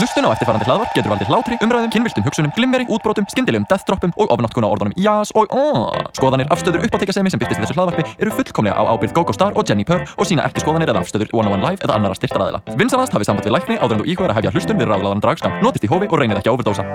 [0.00, 4.30] Hlustun á eftirfarandi hlaðvarp getur valdið hlátri, umræðum, kynviltum hugsunum, glimmeri, útbrotum, skyndilegum deathtroppum og
[4.32, 6.06] ofnáttkuna orðunum jás og aaaah.
[6.16, 9.68] Skoðanir, afstöður, uppáttekasemi sem byrtist í þessu hlaðvarpi eru fullkomlega á ábyrgð GóGó Star og
[9.68, 12.62] Jenni Purr og sína ekki skoðanir eða afstöður One on One Live eða annara styrtaraðila.
[12.80, 15.60] Vinsanast hafið samband við lækni áður en þú íhugar að hefja hlustun við ráðlaðan dragskam.
[15.60, 16.88] Notist í hófi og reynið ekki að overdósa.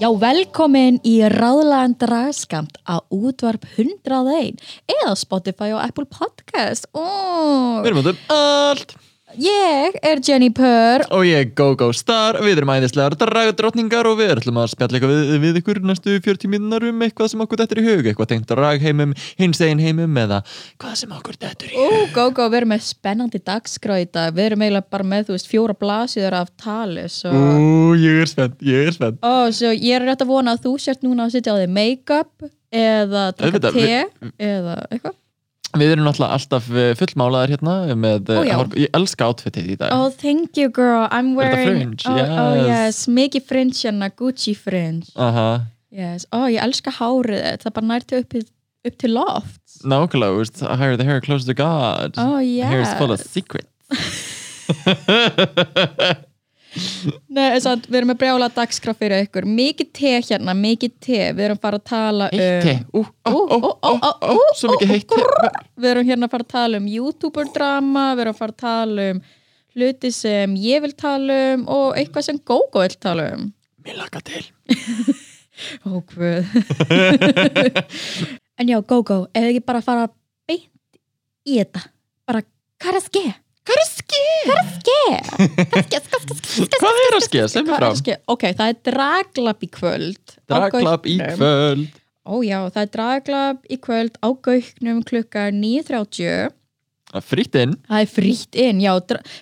[0.00, 6.88] Já, velkomin í ráðlagan dragskamt á útvarp 101 eða Spotify og Apple Podcast.
[6.92, 8.96] Oh, Við erum út um allt
[9.38, 11.04] ég er Jenny Purr.
[11.10, 15.14] og ég er GóGó Star við erum æðislegar dragdrottningar og við ætlum að spjalla eitthvað
[15.14, 18.50] við, við ykkur næstu 40 minnar um eitthvað sem okkur dettur í hug eitthvað tengt
[18.50, 20.40] dragheimum, hins egin heimum eða
[20.80, 24.34] hvað sem okkur dettur í hug gó, gó, við erum með spennandi dagskrá í dag.
[24.36, 27.06] Við erum eiginlega bara með, þú veist, fjóra blasiður af tali.
[27.12, 27.32] Svo...
[27.32, 30.66] Ú, ég er spennt, ég er spennt Ó, svo ég er rétt að vona að
[30.66, 33.88] þú sért núna að sitja á þig make-up eða taka te
[34.38, 35.16] eða eitthvað.
[35.78, 38.42] Við erum alltaf eh, fullmálaðar hérna með, uh,
[38.74, 41.06] ég elska outfitið í dag Oh, thank you girl.
[41.10, 41.94] I'm wearing...
[42.06, 42.66] Oh, oh Yes.
[42.66, 45.06] yes, mikið fringe hérna, Gucci fringe.
[45.14, 45.60] Aha,
[45.90, 48.34] Yes, ó, ég elska hárið það bara nærti upp,
[48.86, 49.60] upp til loft.
[49.86, 53.30] nákvæmlega, veist, higher the hair, closer to God Oh, Hair is full of yes.
[53.30, 53.66] secrets
[57.30, 59.46] Nei, að við erum með brjála dagskrá fyrir ykkur.
[59.48, 61.20] Mikið te hérna, mikið te.
[61.34, 63.08] Við erum fara að tala um...
[64.58, 65.20] Svo mikið heitt te
[65.80, 69.08] Við erum hérna að fara að tala um YouTuber-drama, við erum að fara að tala
[69.14, 69.22] um
[69.76, 73.50] hluti sem ég vil tala um og eitthvað sem Gógó vil tala um.
[73.86, 74.44] Mér laka til
[75.84, 76.46] Ó, hvað.
[78.60, 80.06] en já, Gógó, ef ekki bara fara
[80.48, 80.70] beint
[81.44, 81.82] í þetta.
[82.28, 82.40] Bara,
[82.80, 83.24] hvað er að ske?
[83.70, 84.98] Hvað er er að ske?
[85.70, 86.68] Hvað er að ske?
[86.80, 87.46] Hvað er að ske?
[87.52, 88.16] Segð mér er frá?
[88.34, 90.36] Ok, það er draglab í kvöld.
[90.50, 91.88] á Dragklap í kvöld
[92.30, 96.50] Ó já, það er draglab í kvöld á Gauknum klukka 9.30.
[97.26, 98.92] Frýtt inn Það er frítt inn, já.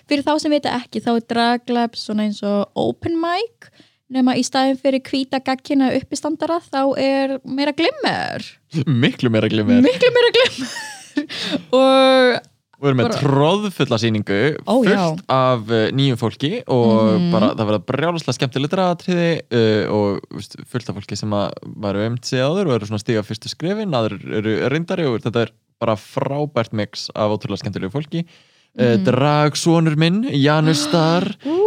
[0.09, 3.69] Fyrir þá sem vita ekki, þá er draglab svona eins og open mic.
[4.09, 8.45] Nefna í staðin fyrir hvíta gaggina uppistandara, þá er meira glimmer.
[8.89, 10.71] Miklu meira glimmer Miklu meira glimmer.
[11.81, 12.48] og
[12.79, 15.05] Við erum með tróðfulla sýningu Ó, fullt já.
[15.35, 17.31] af uh, nýjum fólki og Mhm.
[17.33, 22.05] bara það verða brjáluslega skemmtilegt atriði uh, og veist, fullt af fólki sem að varu
[22.07, 25.51] um sig áður og eru svona stíga fyrstu skrifin, aður eru reyndari og þetta er
[25.79, 29.03] bara frábært mix af ótrúlega skemmtilegu fólki uh, Mhm.
[29.09, 31.25] Dragsonur minn, Janus Star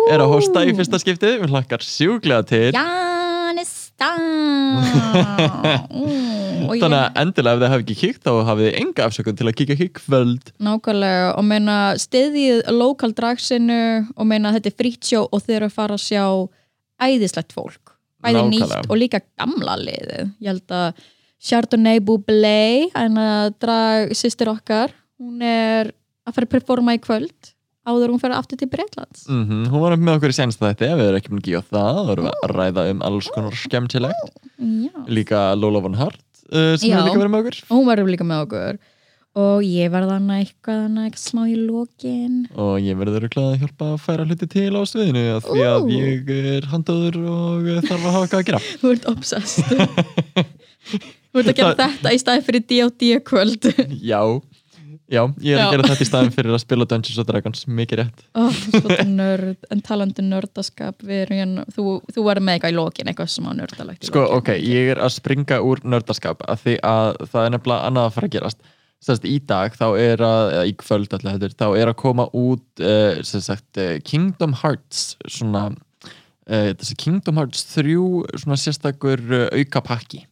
[0.08, 3.41] er að hosta í fyrsta skiptið við hlakkar sjúklega til Janista
[4.00, 4.78] mm,
[6.82, 9.56] Þannig að endilega ef þið hafi ekki kíkt þá hafið þið enga afsökun til að
[9.58, 13.82] kíka ekki í kvöld Nákvæmlega og meina stiðið lokal dragsinu
[14.16, 16.24] og meina þetta er frýtt sjó og þeir eru að fara að sjá
[17.02, 17.96] æðislegt fólk.
[18.22, 20.28] Bæði nýtt og líka gamla liðið.
[20.38, 21.02] Ég held að
[21.42, 25.90] Chardonnay Bublé en að drag sýstir okkar hún er
[26.22, 27.52] að fara að performa í kvöld
[27.88, 31.08] áður hún fer aftur til Breitlands mm Hún var með okkur í senst þetta við
[31.10, 34.32] erum ekki búin að gefa það þá erum að ræða um alls konar skemmtilegt.
[34.62, 34.94] Já.
[35.10, 36.22] líka Lola von Hart
[36.52, 36.98] uh, sem Já.
[37.00, 37.60] hefur líka verið með okkur.
[37.68, 38.82] Og hún verður líka með okkur.
[39.42, 42.34] Og ég verða hana eitthvað eitthvað smá í lokin.
[42.52, 46.32] Og ég verður örugglega að hjálpa að færa hluti til á sviðinu því að ég
[46.36, 48.60] er handóður og þarf að hafa eitthvað að gera.
[48.82, 49.72] Þú ert obsessed.
[51.32, 53.10] Þú ert að gera þetta í staði fyrir D.O.D.
[53.24, 53.70] kvöld.
[54.12, 54.20] Já,
[55.10, 58.00] já, ég er að gera þetta í staðin fyrir að spila Dungeons and Dragons, mikið
[58.02, 58.22] rétt.
[58.38, 58.60] Oh,
[59.08, 63.32] nörd, en talandi nördaskap við erum hérna, þú, þú verður með eitthvað í lokin eitthvað
[63.34, 64.38] sem á nördalegt í Sko, lokin.
[64.42, 64.92] ok, ég.
[64.94, 68.36] er að springa úr nördaskap af því að það er nefnilega annað að fara að
[68.38, 68.66] gerast.
[69.02, 72.82] Sérst, í dag þá er að, í kvöld allir þetta, þá er að koma út
[72.86, 75.72] uh, sagt, uh, Kingdom Hearts svona
[76.46, 76.70] uh,
[77.02, 77.96] Kingdom Hearts 3
[78.38, 80.22] svona sérstakur uh, aukapakki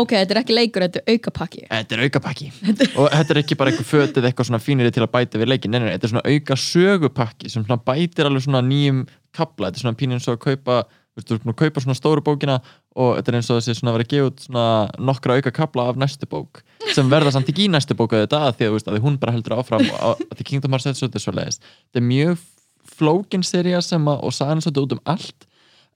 [0.00, 1.64] ok, þetta er ekki leikur, þetta er aukapakki.
[1.70, 2.50] Þetta er aukapakki.
[3.00, 5.74] Og þetta er ekki bara eitthvað fötið eitthvað svona fíniri til að bæta við leikin,
[5.74, 9.04] nei, nei, þetta er svona auka sögupakki sem svona bætir alveg svona nýjum
[9.36, 11.60] kapla, þetta er svona pínu eins og að kaupa þú veist, þú ert búin að
[11.60, 12.56] kaupa svona stóru bókina
[12.98, 14.66] og þetta er eins og þessi svona að vera að gefa út svona
[15.10, 16.62] nokkra auka kapla af næstu bók
[16.94, 19.56] sem verða samt ekki í næstu bóku þetta því að, veist, að hún bara heldur
[19.58, 22.42] áfram og að því Kingdom Hearts þetta er mjög
[22.90, 25.49] flókin seria sem að, og sagan svolítið út um allt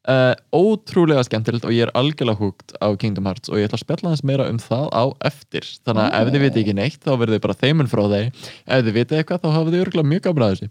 [0.05, 3.85] Uh, ótrúlega skemmtilegt og ég er algjörlega húgt á Kingdom Hearts og ég ætla að
[3.87, 5.65] spjalla hans meira um það á eftir.
[5.81, 8.85] Þannig að ef þið viti ekki neitt þá verður þið bara þeimun frá þeir ef
[8.85, 10.69] þið viti eitthvað þá hafið þið örgulega mjög gaman að þessu.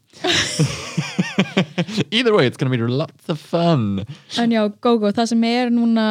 [2.14, 4.06] Either way it's gonna be lots of fun.
[4.38, 6.06] En já, Gogo, það sem er núna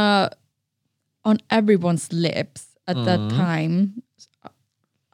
[1.24, 3.36] on everyone's lips at that Mhm.
[3.38, 4.02] time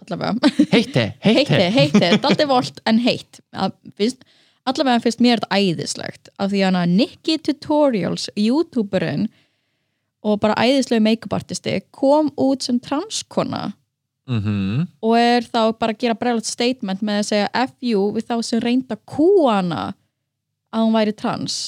[0.08, 0.40] allavega.
[0.72, 3.40] Heitti, heitti, heitti heitti, daldi volt en heitt.
[3.52, 4.24] Að finnst,
[4.70, 9.28] allavega finnst mér þetta æðislegt af því hana Nikki Tutorials youtuberinn
[10.26, 13.72] og bara æðislegu make-up artisti kom út sem transkona
[14.28, 18.36] mm og er þá bara að gera breglut statement með að segja FU við þá
[18.44, 19.94] sem reynda kúana
[20.74, 21.58] að hún væri trans.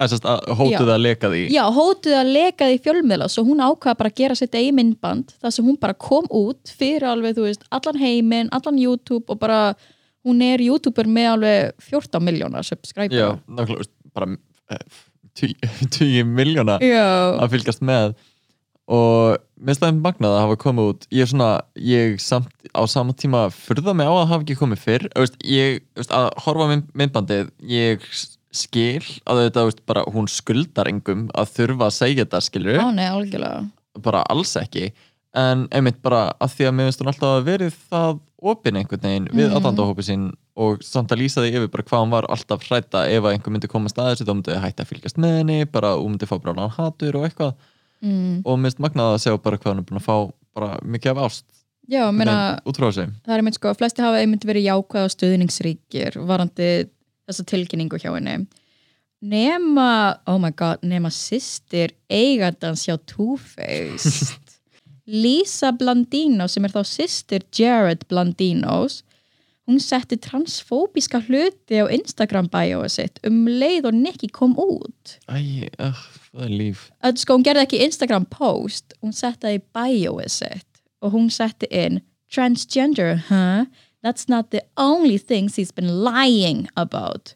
[0.00, 1.42] Að, að hótuð að leka því.
[1.52, 5.34] Já, hótuð að leka því fjölmiðla svo hún ákvaða bara að gera sitt eigin myndband
[5.42, 9.42] þar sem hún bara kom út fyrir alveg, þú veist, allan heiminn, allan YouTube og
[9.42, 9.74] bara,
[10.26, 13.16] hún er YouTuber með alveg 14 miljónar subscriber.
[13.16, 14.28] Já, nákvæmlega, veist, bara
[14.74, 14.82] eh,
[15.38, 17.06] tugi- tugi miljóna Já,
[17.40, 18.16] að fylgjast með.
[18.90, 21.04] Og mér staðum magnað að hafa komið út.
[21.14, 24.82] Ég er svona, ég samt á sama tíma furða mig á að hafa ekki komið
[24.82, 25.06] fyrr.
[25.14, 26.66] Veist, ég, veist, að horfa
[26.98, 28.02] myndbandið ég
[28.50, 32.88] skil að þetta, veist, bara hún skuldar engum að þurfa að segja þetta, skilur á
[32.90, 33.06] nei,
[34.02, 34.90] bara alls ekki
[35.36, 39.44] en einmitt bara að því að hún alltaf að verið það opinn einhvern veginn við
[39.44, 39.50] Mhm.
[39.50, 39.56] mm.
[39.56, 40.24] aðdandahópi sín
[40.56, 43.52] og samt að lýsa því yfir bara hvað hún var alltaf hrætta ef að einhver
[43.52, 46.72] myndi koma staðis þá myndi hætta að fylgjast með henni bara hún myndi fá brálan
[46.74, 47.54] hatur og eitthvað
[48.02, 48.42] mm.
[48.44, 50.16] og mér finnst magnað að sjá bara hvað hún er búin að fá
[50.54, 51.46] bara mikið af ást
[51.90, 56.68] Já, meina, það er einmitt sko, flesti hafa einmitt verið jákvæð og stuðningsríkir varandi
[57.26, 58.46] þessa tilkynningu hjá henni
[59.20, 64.38] nema, oh my god, nema sýstir eigandans hjá Two-Faced
[65.10, 69.00] Lisa Blandino sem er þá sýstir Jared Blandinos
[69.70, 73.20] hún setti transfóbíska hluti á Instagram bioið sitt.
[73.26, 75.18] Um leið og Nicky kom út.
[75.30, 76.00] Æ, uh,
[76.32, 76.86] það er líf.
[77.06, 80.82] Að sko hún gerði ekki Instagram post hún setti það í bioið sitt.
[81.00, 83.66] Og hún setti inn transgender, huh?
[84.02, 87.34] That's not the only things he's been lying about.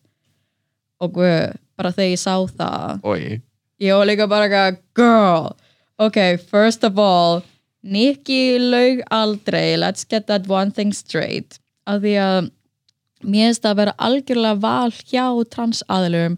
[0.99, 3.41] Og guð, bara þegar ég sá það Oi.
[3.83, 5.55] ég var líka bara eitthvað, girl
[5.99, 7.43] ok, first of all
[7.85, 9.77] Nicky laug aldrei.
[9.77, 11.59] Let's get that one thing straight.
[11.85, 12.51] Af því að
[13.25, 16.37] mér finnst það að vera algjörlega val hjá transaðilum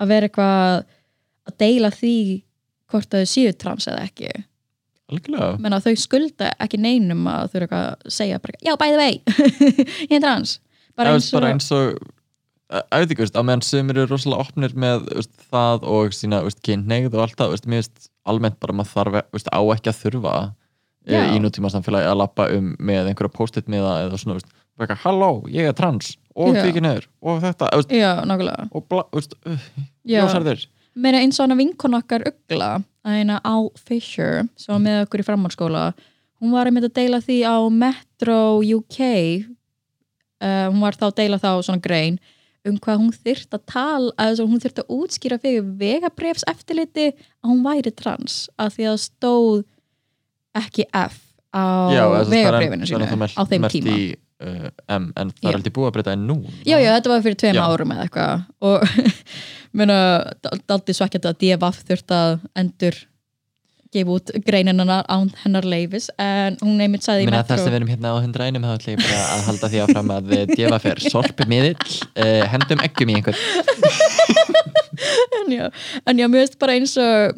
[0.00, 0.86] að vera eitthvað
[1.50, 2.16] að deila því
[2.90, 4.30] hvort að þau séu trans eða ekki.
[5.10, 5.50] Algjörlega.
[5.62, 9.00] Menna þau skulda ekki neinum að þau eru eitthvað að segja bara, já, by the
[9.00, 9.20] way
[10.10, 10.58] ég er trans.
[10.98, 12.00] Bara eins er bara og eins og
[12.70, 17.24] að að meðan sumir eru rosalega opnir með veist, það og sína veist, kynneigð og
[17.24, 20.34] allt það, mér veist almennt bara maður þarf, á ekki að þurfa
[21.08, 21.22] Já.
[21.32, 24.50] í nútíma samfélagi að lappa um með einhverja post-it miða eða svona, veist,
[24.80, 26.64] eitthvað, halló, ég er trans og Já.
[26.64, 29.64] kvikið neður og þetta, veist, já, nákvæmlega og bla, veist, uh,
[30.04, 30.20] Já.
[30.20, 32.70] ljósarðir meira eins og hana vinkon okkar Ugla
[33.06, 35.86] að eina Al Fisher sem var með okkur í framhaldsskóla
[36.40, 39.00] hún var einmitt að deila því á Metro UK
[40.44, 42.20] uh, hún var þá að deila þá svona grein
[42.68, 47.10] um hvað hún þyrft að tala að hún þyrft að útskýra fyrir vegabrefs eftirliti
[47.40, 49.62] að hún væri trans að því að stóð
[50.58, 51.20] ekki F
[51.54, 51.62] á
[52.24, 53.06] sem er- er sínu
[53.36, 55.48] á þeim tíma í, uh, M, en það Já.
[55.50, 56.36] er aldrei búið að breyta en nú
[56.66, 57.64] Já, já, þetta var fyrir tveim Já.
[57.66, 58.78] árum eða eitthvað og
[59.78, 59.96] muna,
[60.66, 62.98] daldi svekkjandi að DFF þurft að endur
[63.90, 67.78] gefa út greinina án hennar leifis en hún einmitt sagði í Metro þess að við
[67.80, 71.46] erum hérna á 101 þá ætla ég að halda því áfram að djefa fer sorpi
[71.50, 71.74] miðill,
[72.14, 73.40] uh, hendum ekkjum í einhvern
[75.40, 75.64] en já,
[76.06, 77.34] en já, mér veist bara eins og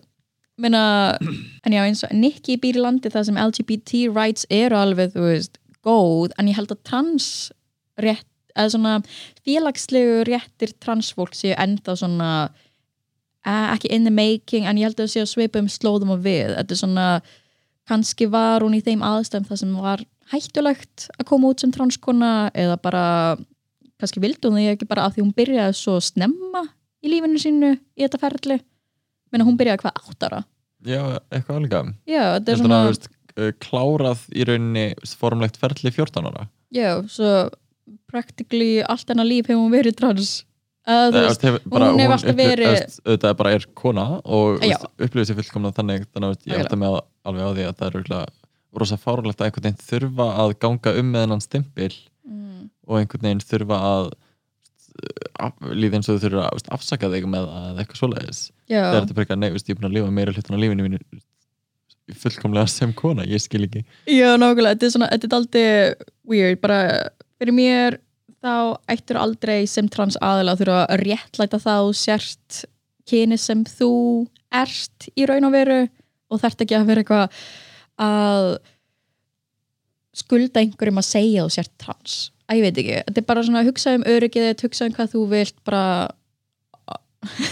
[0.60, 1.16] minna,
[1.64, 5.26] en já, eins og Nicky býr í landi þar sem LGBT rights eru alveg, þú
[5.26, 7.28] veist, góð en ég held að trans
[8.00, 8.96] rétt, eða svona
[9.46, 12.30] félagslegu réttir transfólk séu enda svona
[13.46, 16.12] eh, ekki in the making, en ég held að það séu að svipa um slóðum
[16.16, 17.06] og við, þetta er svona
[17.88, 22.50] kannski var hún í þeim aðstæðum það sem var hættulegt að koma út sem transkona
[22.54, 23.06] eða bara
[24.00, 26.62] kannski vildi hún því ekki bara af því hún byrjaði svo snemma
[27.02, 28.60] í lífinu sínu í þetta ferli
[29.32, 30.44] menna hún byrjaði hvað áttara
[30.82, 34.86] Já, eitthvað alveg já, þetta er svona að, veist, uh, klárað í rauninni
[35.18, 36.48] formlegt ferli 14 ára?
[36.74, 37.34] Já, svo
[38.10, 40.32] practically allt hennar líf hefur hún verið trans.
[40.82, 41.92] Veist, hef, bara,
[43.54, 44.80] er kona og Já.
[44.98, 46.94] upplifir sér fullkomna þannig þannig að ég mig á,
[47.30, 48.24] alveg á því að það er örugglega
[48.82, 51.92] rosa fárulegt að einhvern veginn þurfa að ganga um með hennan stimpil
[52.26, 54.10] mm, og einhvern veginn þurfa að
[55.72, 58.42] líði eins og þau þurfa að afsaka þig með eitthvað svoleiðis.
[58.68, 60.86] Það er þetta bara eitthvað, nei, ég er búin að lifa meira hlutan á lífinu
[60.86, 61.02] mínu
[62.22, 63.84] fullkomlega sem kona, ég skil ekki.
[64.10, 65.66] Já, nákvæmlega þetta er svona, þetta er aldrei
[66.28, 66.60] weird.
[66.62, 66.80] Bara
[67.40, 67.98] fyrir mér
[68.42, 68.54] þá
[68.90, 72.62] ættur aldrei sem trans aðila að þurfa að réttlæta þá sért
[73.08, 73.92] kyni sem þú
[74.54, 75.80] ert í raun og veru
[76.32, 77.40] og þarft ekki að vera eitthvað
[78.02, 78.50] að
[80.22, 82.16] skulda einhverjum að segja þú sért trans
[82.52, 84.96] að ég veit ekki, þetta er bara svona að hugsa um öryggið þitt, hugsa um
[84.98, 85.84] hvað þú vilt bara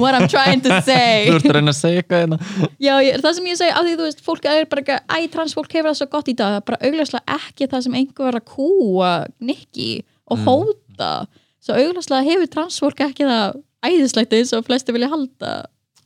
[0.00, 2.38] what I'm trying to say Þú ert að reyna að segja eitthvað hérna
[2.82, 5.16] Já, ég, það sem ég segi, að því þú veist, fólk er bara ekki, æ,
[5.32, 8.46] transfólk hefur það svo gott í dag, bara augljóslega ekki það sem einhver var að
[8.54, 9.90] kúa Nikki
[10.24, 10.44] og Mm.
[10.48, 11.10] hóta,
[11.64, 15.50] svo augljóslega hefur transfólk ekki það æðislegt eins og flesti vilja halda.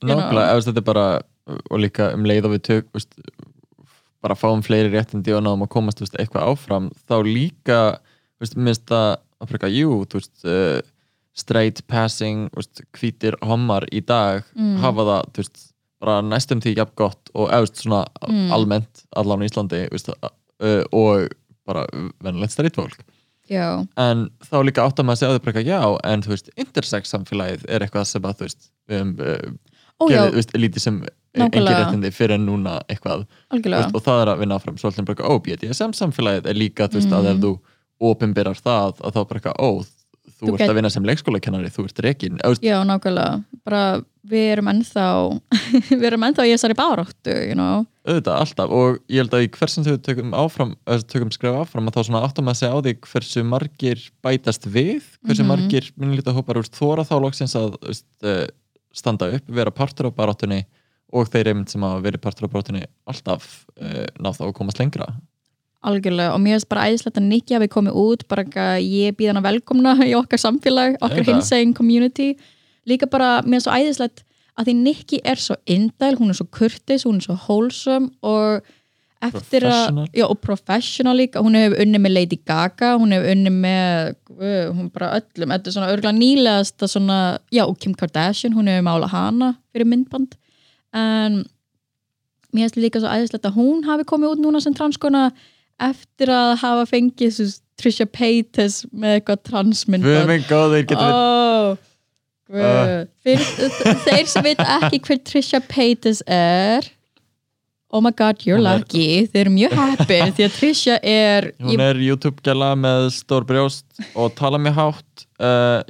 [0.03, 0.19] You know.
[0.19, 1.05] Nákvæmlega, þetta er bara
[1.71, 3.15] og líka um leið og við tök veist,
[4.22, 7.80] bara fáum fleiri réttindi og náðum að komast veist, eitthvað áfram þá líka
[8.58, 10.80] minnst að að freka, jú, veist uh,
[11.38, 14.78] straight passing veist, hvítir hommar í dag Mm.
[14.82, 15.28] hafa það
[16.00, 18.50] bara næstum því jafn gott og eðust svona Mm.
[18.52, 21.28] almennt allan í Íslandi uh, og
[21.66, 21.87] bara
[22.25, 22.98] venulegt straight fólk
[23.48, 26.50] já, en þá líka átt að maður segja því bara eitthvað, já, en þú veist,
[26.56, 29.58] intersex samfélagið er eitthvað sem að þú veist við um,
[30.00, 30.99] lítið sem
[31.35, 31.78] engin Nákvæmlega.
[31.85, 33.26] réttindi fyrir núna eitthvað
[33.83, 37.11] veist, og það er að vinna áfram svolítið bara ó, BDSM samfélagið er líka, veist,
[37.12, 37.43] að ef Mhm.
[37.43, 37.59] þú
[38.00, 39.71] opinberar það, að þá bara eitthvað, ó
[40.38, 41.99] þú, Þú ert get- að vinna sem leikskólakennari, þú ert
[42.50, 45.07] veist, Já, nákvæmlega, bara við erum ennþá
[45.99, 47.87] við erum ennþá í þessari baráttu you know?
[48.07, 50.75] auðvitað alltaf og ég held að í hversin þau tökum áfram
[51.11, 55.02] tökum skref áfram að þá svona áttum að segja á því hversu margir bætast við
[55.26, 55.49] hversu Mhm.
[55.49, 58.47] margir minnulítið hópar úr þóra þá loksins að veist, eh,
[58.95, 60.62] standa upp, vera partur á baráttunni
[61.14, 63.49] og þeir einmitt sem hafa verið partur á baráttunni alltaf
[63.80, 65.09] uh, ná þá að komast lengra.
[65.88, 68.45] Algjörlega og mér finnst bara æðislegt að Nikki hafi komið út bara
[68.83, 72.33] ég býð hana velkomna í okkar samfélag, okkar hinsegin community.
[72.88, 74.25] Líka bara, mér finnst svo æðislegt
[74.59, 78.66] að því Nikki er svo indæl, hún er svo kurtis hún er svo wholesome og
[79.25, 83.52] eftir að, já og professional líka, hún hefur unni með Lady Gaga hún hefur unni
[83.54, 87.20] með guð, hún bara öllum, þetta er svona örgulega nýlegasta svona,
[87.54, 90.37] já og Kim Kardashian hún hefur mála hana fyrir myndband.
[90.96, 91.42] En
[92.54, 95.28] mér finnst líka svo æðislegt að hún hafi komið út núna sem transkona
[95.88, 97.48] eftir að hafa fengið svo
[97.78, 101.76] Trisha Paytas með eitthvað Við transmyndband minn góðir getum við oh,
[102.58, 103.02] uh.
[103.22, 103.50] Fyrir,
[104.06, 106.88] þeir sem veit ekki hver Trisha Paytas er
[107.90, 109.26] oh my god, you're lucky.
[109.30, 114.35] Þeir eru mjög happy því að Trisha er Hún er YouTube-gæla með stór brjóst og
[114.38, 115.26] tala mjög hátt.
[115.40, 115.80] Uh,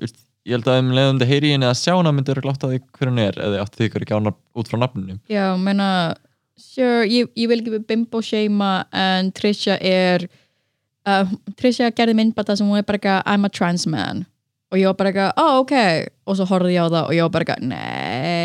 [0.49, 2.81] ég held að um leiðum þið heyri henni að sjá hana myndir glátt að því
[2.97, 5.19] hver hún er eða því hver ekki ána út frá nafninu.
[5.31, 5.90] Já, meina
[6.59, 10.28] sure, ég, ég vil ekki bimbo shama en Trisha er
[11.09, 11.28] uh,
[11.59, 14.26] Trisha gerði myndbata sem hún er bara eitthvað I'm a trans man.
[14.69, 15.75] Og ég var bara eitthvað, oh ok
[16.28, 18.38] og svo horfði ég á það og ég var bara eitthvað nei,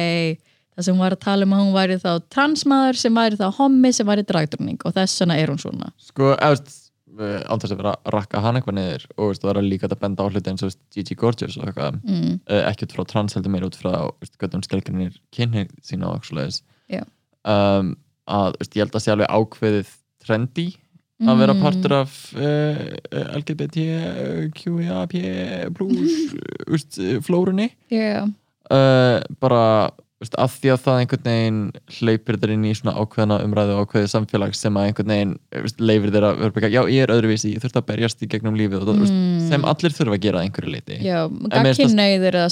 [0.74, 3.48] það sem hún var að tala um að hún væri þá transmaður sem væri þá
[3.60, 5.92] hommi sem væri dragdurning og þess vegna er hún svona.
[6.02, 6.80] Sko, eftir
[7.14, 10.26] ánþess að vera að rakka hann eitthvað niður og veist, það er líka að benda
[10.26, 13.54] á hluti eins og Gigi Gorgeous og eitthvað mm, uh, ekki út frá trans heldur
[13.54, 13.92] meira út frá
[14.24, 16.26] hvernig hún skilgrinir kynni sína og
[17.44, 17.94] um,
[18.26, 19.92] að veist, ég held að sé alveg ákveðið
[20.24, 20.68] trendi
[21.24, 21.62] að vera Mm.
[21.62, 22.80] partur af uh,
[23.38, 25.14] LGBTQIAP
[25.78, 26.16] plus
[26.72, 27.70] veist, flórunni.
[27.94, 28.28] Yeah.
[28.74, 29.92] uh, bara
[30.24, 31.60] veist, að því að það einhvern veginn
[31.98, 35.34] hleypir þér inn í svona ákveðna umræðu og ákveðið samfélag sem að einhvern veginn
[35.66, 38.30] veist, leifir þér að vera bara, já ég er öðruvísi, ég þurft að berjast í
[38.32, 39.50] gegnum lífið og það, veist, Mm.
[39.50, 41.20] sem allir þurfa að gera einhverju leiti Já,
[41.54, 42.50] gagkinneiðir eða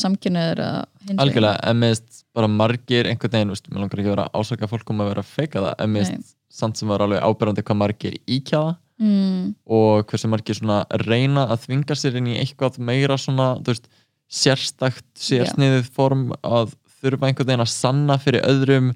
[1.02, 1.22] hinsegin.
[1.24, 4.90] algjörlega, en finnst bara margir einhvern veginn, veist, mér langar ekki að vera ásaka fólk
[4.94, 8.18] um að vera að feika það, en finnst samt sem var alveg áberandi hvað margir
[8.28, 13.54] íkjaða mm, og hversu margir svona reyna að þvinga sér inn í eitthvað meira svona,
[13.66, 13.88] veist,
[14.32, 18.92] sérstakt sérsniðið form að þurfa einhvern veginn að sanna fyrir öðrum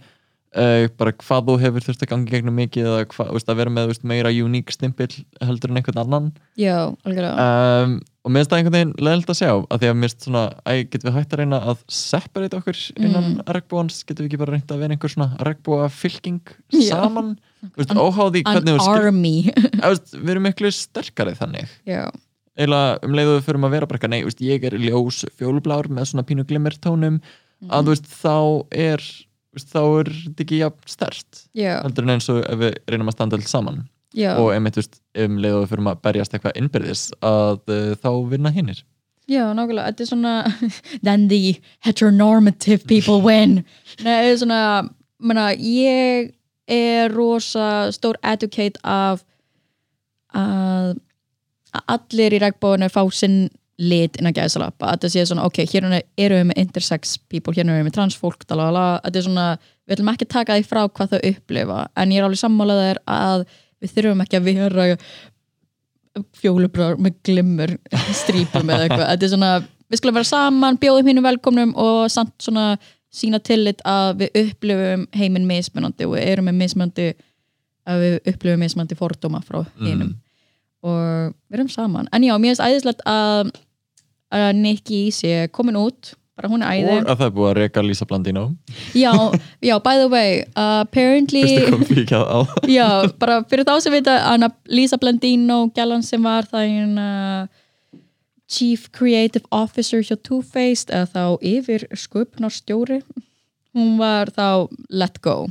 [0.56, 3.60] uh, bara hvað þú hefur þurft að gangi gegnum mikið eða hvað, þú veist, að
[3.62, 5.10] vera með veist, meira uník stimpil
[5.44, 6.30] heldur en einhvern annan.
[6.60, 10.10] Já, um, og mér finnst það einhvern veginn leðilt að sjá af því að mér
[10.10, 13.42] finnst svona, æ, getum við hægt að reyna að separate okkur innan Mm.
[13.58, 16.40] regnbúans getum við ekki bara reynt að vera einhver svona regnbúa fylking
[16.88, 17.36] saman?
[17.78, 18.96] Veist, An- óháði An hvernig við skil
[20.22, 21.70] við erum miklu sterkari þannig.
[21.90, 22.04] Já,
[22.58, 25.90] eiginlega um leiðu við förum að vera bara eitthvað, nei, veist, ég er ljós fjólublár
[25.92, 27.18] með svona pínu glimmertónum
[27.70, 28.38] að þú veist, þá
[28.86, 29.06] er
[29.56, 33.12] veist, þá er þetta ekki jafn stert já, heldur en eins og ef við reynum
[33.12, 33.86] að standa alls saman.
[34.16, 34.32] Já.
[34.40, 38.52] Og einmitt, veist, um leiðu við förum að berjast eitthvað innbyrðis að uh, þá vinna
[38.56, 38.84] hinnir
[39.26, 40.34] Já, nákvæmlega, þetta er svona
[41.08, 43.64] then the heteronormative people win.
[44.06, 44.60] Nei, þetta er svona
[45.18, 46.30] menna, ég
[46.70, 49.26] er rosa stór advocate af
[50.36, 50.96] að
[51.76, 53.40] að allir í regnbóðinu fá sinn
[53.78, 57.66] lit innan gæðsalappa, að þetta sé svona ok, hér eru við með intersex people, hér
[57.66, 59.48] eru við með transfólk talala, þetta er svona
[59.86, 63.02] við ætlum ekki að taka því frá hvað þau upplifa en ég er alveg sammálaðir
[63.12, 63.44] að
[63.84, 64.86] við þurfum ekki að vera
[66.40, 67.74] fjólubrar með glimmur
[68.16, 69.52] strípum eða eitthvað, þetta er svona
[69.92, 72.70] við skulum vera saman, bjóðum hinnum velkomnum og samt svona
[73.16, 77.10] sína tillit að við upplifum heiminn mismunandi og við erum með mismunandi
[77.86, 80.22] að við upplifum mismunandi fordóma frá hinnum Mm.
[80.86, 82.08] og við erum saman.
[82.14, 83.48] En já, mér finnst æðislegt að,
[84.36, 86.14] að Nikki sé komin út.
[86.36, 88.42] Bara hún er æði og að það er búið að reka Lisa Blandino.
[88.92, 89.12] Já,
[89.64, 91.46] já, by the way uh, apparently
[92.68, 92.88] Já,
[93.22, 97.08] bara fyrir þá sem vita Anna Lisa Blandino, gælan sem var það hérna
[98.52, 103.00] Chief Creative Officer hjá Too Faced eða þá yfir sköpunarstjóri
[103.76, 105.46] hún var þá let go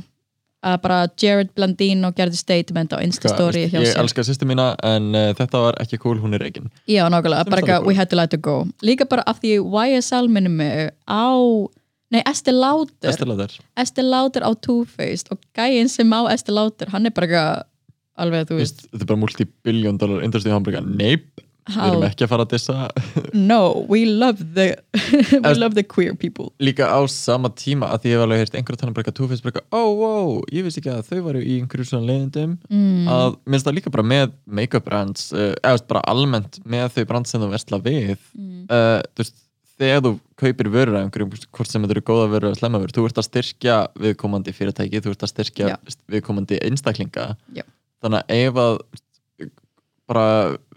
[0.65, 4.01] að bara Jared Blandino gerði statement á Instastory hjá ég sér.
[4.01, 7.61] elska sýstu mína en uh, þetta var ekki cool, hún er reikin Já, nákvæmlega, bara
[7.61, 8.63] eitthvað, alveg we had to let it go.
[8.85, 11.25] Líka bara af því YSL minnum mig á
[12.13, 13.09] Nei, Estee Lauder.
[13.09, 13.53] Estee Lauder.
[13.81, 17.63] Estee Lauder á Too Faced og gæinn sem á Estee Lauder, hann er bara eitthvað
[18.23, 21.25] alveg, þú veist, þetta er bara multi-billion dollar industry hamburger neip,
[21.65, 22.75] við erum ekki að fara að dissa
[23.33, 24.67] no, we love the
[25.45, 29.15] we love the queer people líka á sama tíma að því ég hef alveg heyrt
[29.15, 32.57] two-face bara eitthvað, oh wow, ég vissi ekki að þau varu í einhverju svona leiðindum
[32.69, 33.07] mm.
[33.15, 37.03] að minnst það líka bara með make-up brands uh, eða veist, bara almennt með þau
[37.09, 38.65] brands sem þú versla við Mm.
[38.67, 39.37] uh, þú veist,
[39.79, 42.93] þegar þú kaupir vörur af einhverjum, hvort sem þetta eru góða vörur eða slemma vörur,
[42.95, 45.75] þú ert að styrkja viðkomandi fyrirtæki, þú ert að styrkja Já.
[46.11, 47.63] viðkomandi einstaklinga Já.
[48.03, 48.79] þannig að ef að
[50.05, 50.27] bara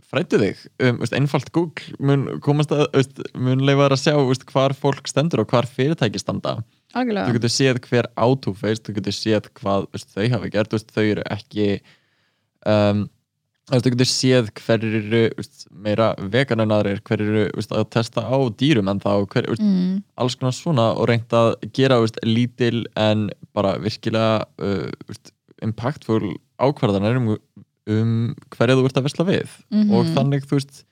[0.09, 4.17] frættu þig um, veist, einfalt Google mun komast að veist, mun leifa þér að sjá
[4.31, 8.97] veist, hvar fólk stendur og hvar fyrirtæki standa þú algjörlega, getur séð hver átúfeist þú
[8.99, 11.69] getur séð hvað þau hafa gert þau eru ekki
[12.65, 13.07] um,
[13.69, 15.23] þú getur séð hver eru
[15.85, 19.99] meira vegan en aðrir hver eru að testa á dýrum en þá hver, mm.
[20.17, 25.19] alls konar svona og reynt að gera lítil en bara virkilega uh,
[25.65, 27.35] impactful ákvarðanir um,
[27.89, 28.13] um
[28.55, 29.59] hverja þú ert að versla við.
[29.73, 29.91] Mhm.
[29.95, 30.85] og þannig þú veist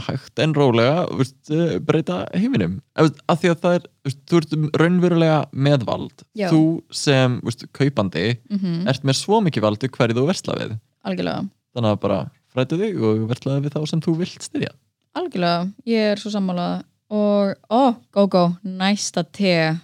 [0.00, 2.78] hægt en rólega veist, uh, breyta heiminum.
[2.96, 6.24] Af því að það er, veist, þú ert raunverulega meðvald.
[6.38, 6.48] Já.
[6.52, 6.62] þú
[6.92, 10.78] sem veist, kaupandi Mm ert með svo mikið valdu hverju þú versla við.
[11.04, 11.48] Algjörlega.
[11.74, 14.72] Þannig að bara frættu þig og verslaði við þá sem þú vilt styðja.
[15.14, 18.44] Algjörlega, ég er svo sammálað og, ó, go go.
[18.64, 19.78] Næsta te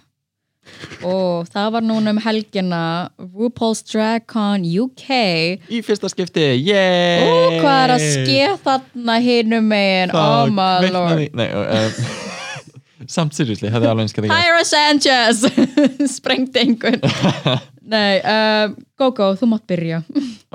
[1.05, 2.81] og það var núna um helgina.
[3.17, 5.09] RuPaul's Drag Con UK
[5.71, 11.23] í fyrsta skipti, yeah Ó, hvað er að skeið þarna hinum megin, oh my lord.
[11.37, 12.27] Nei, um,
[13.17, 15.43] samt seriously, hefði alveg einskað ekki Tyra Sanchez!
[16.17, 17.03] Sprengdi einhvern.
[17.93, 20.01] Nei, um, Gogo, þú mátt byrja.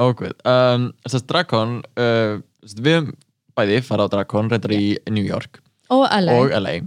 [0.00, 2.40] Ógvið, um, þess að Drakon uh,
[2.76, 3.12] við
[3.56, 5.62] bæði fara á Drakon reyndar í New York.
[5.92, 6.78] Og LA og LA.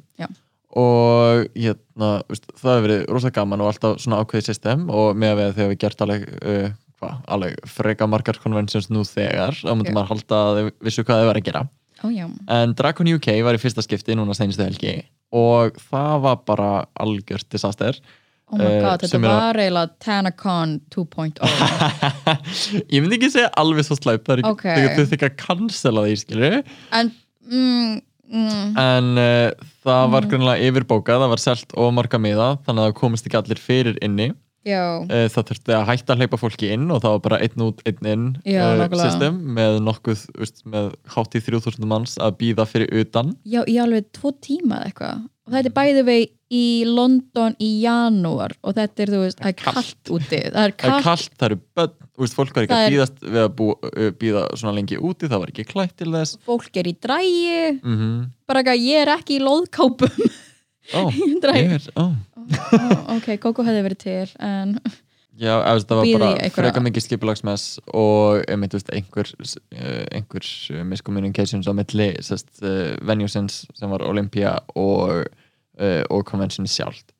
[0.75, 5.31] Og hérna, veist, það hefur verið rosa gaman og alltaf svona ákveðið system og með
[5.31, 6.67] að við þegar við gert alveg uh,
[6.99, 9.97] hva, alveg freka margar conventions nú þegar, þá myndum Já.
[9.99, 11.63] maður halda að þau vissu hvað þau var að gera
[12.11, 12.25] já,
[12.59, 14.97] en Drakon UK var í fyrsta skipti núna seinustu helgi
[15.35, 16.69] og það var bara
[17.01, 17.97] algjört disaster
[18.51, 21.47] oh my Eh, god, þetta er að- var eiginlega TanaCon 2.0
[22.93, 24.65] ég myndi ekki segja alveg svo slæmt það er ekki, Ok.
[24.69, 24.91] okay.
[24.99, 26.57] þau þykka að cancela því skilur
[26.99, 27.09] En,
[27.49, 27.95] mm,
[28.31, 29.51] mm, en uh,
[29.85, 30.29] það var Mhm.
[30.31, 33.97] grunlega yfirbókað, það var selt og marga miða þannig að það komist ekki allir fyrir
[34.01, 34.31] inni.
[34.65, 37.83] Uh, það þurfti að hætta að hleypa fólki inn og það var bara einn út,
[37.85, 42.65] einn inn Já, uh, system með nokkuð, veist, með hátt í 3000 manns að býða
[42.65, 43.35] fyrir utan.
[43.45, 46.19] Já, í alveg tvo tíma eða eitthvað og þetta er bæði vei
[46.55, 50.39] í London í janúar og þetta er, þú veist, það er kallt úti.
[50.53, 53.51] Það er kallt, það eru börn þú veist, fólk var ekki að býðast við að
[53.57, 56.37] bú, uh, býða svona lengi úti, það var ekki klætt til þess.
[56.47, 57.61] Fólk er í drægi.
[57.81, 60.19] Mm bara ekki að ég er ekki í lóðkápum
[60.93, 61.79] Ó, í drægi.
[61.97, 62.05] ó.
[62.05, 64.75] Ó, ok, Gogo hefði verið til en
[65.35, 69.31] Já, það var bara freka mikið skipulagsmess og einmitt, veist, einhver,
[69.75, 70.45] uh, einhver
[70.87, 76.23] miscommunications á milli sest, uh, venuesins sem var Olympia og, uh, og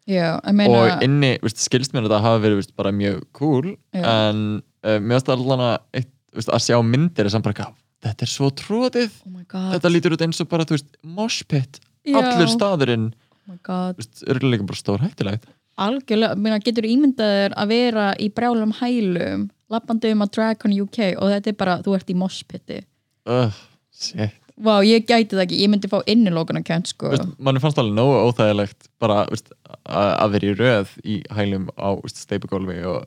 [0.08, 3.20] já, ég meina og inni, veist, skilst mér að það hafa verið veist, bara mjög
[3.36, 4.06] cool Já.
[4.06, 6.08] en uh, mér finnst allan að,
[6.46, 7.58] að sjá myndir er samt bara
[8.06, 9.74] þetta er svo tróðið oh my god.
[9.76, 11.84] Þetta lítur út eins og bara, þú veist, moshpit
[12.16, 17.74] allur staðurinn, oh my god, veist, örgulega bara stór hættilegt algjörlega, meina, getur ímyndaður að
[17.74, 22.12] vera í brjálum hælum lappandi um að Dragon UK og þetta er bara, þú ert
[22.12, 22.82] í moshpiti
[23.30, 23.62] uh,
[23.92, 24.42] shit.
[24.56, 27.12] Vá, ég gæti það ekki, ég myndi fá innilókun að kent sko
[27.44, 29.52] mann fannst alveg nógu óþægilegt bara veist,
[29.84, 33.04] að vera í röð í hælum á steipugólfi og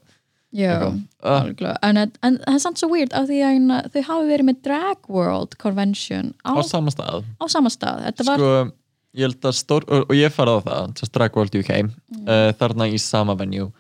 [0.49, 0.81] Já,
[1.21, 1.77] algjörlega.
[1.85, 1.99] En,
[2.41, 6.31] það er samt svo weird af því að þau hafi verið með Drag World Convention
[6.41, 7.27] á, á sama stað.
[7.37, 8.07] á sama stað.
[8.07, 8.53] Þetta var, sko,
[9.17, 12.25] ég held að stór og, ég farið á það, Drag World UK Mm.
[12.29, 13.71] uh, þarna í sama venue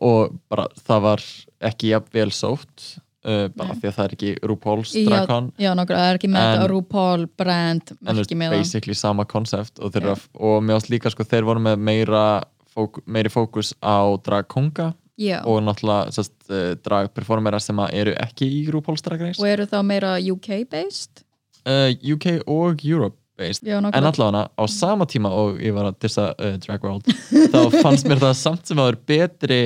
[0.00, 1.22] og bara það var
[1.60, 3.80] ekki jafn vel sótt uh, bara Nei.
[3.80, 6.52] því að það er ekki RuPaul's já, Drag Con já nákvæmlega, það er ekki með
[6.54, 10.12] En- RuPaul brand merki með það basically sama koncept og, Já.
[10.14, 12.42] að- og mér ást líka sko, þeir voru með meira
[12.74, 15.42] fók, meiri fókus á drag konga já.
[15.44, 19.66] og náttúrulega sest, uh, drag performera sem eru ekki í RuPaul's Drag Race og eru
[19.66, 21.24] þá meira UK based
[21.66, 26.56] UK og Europe já, en allavega á sama tíma og ég var að dissa uh,
[26.62, 27.08] Drag World
[27.52, 29.60] þá fannst mér það samt sem að vera betri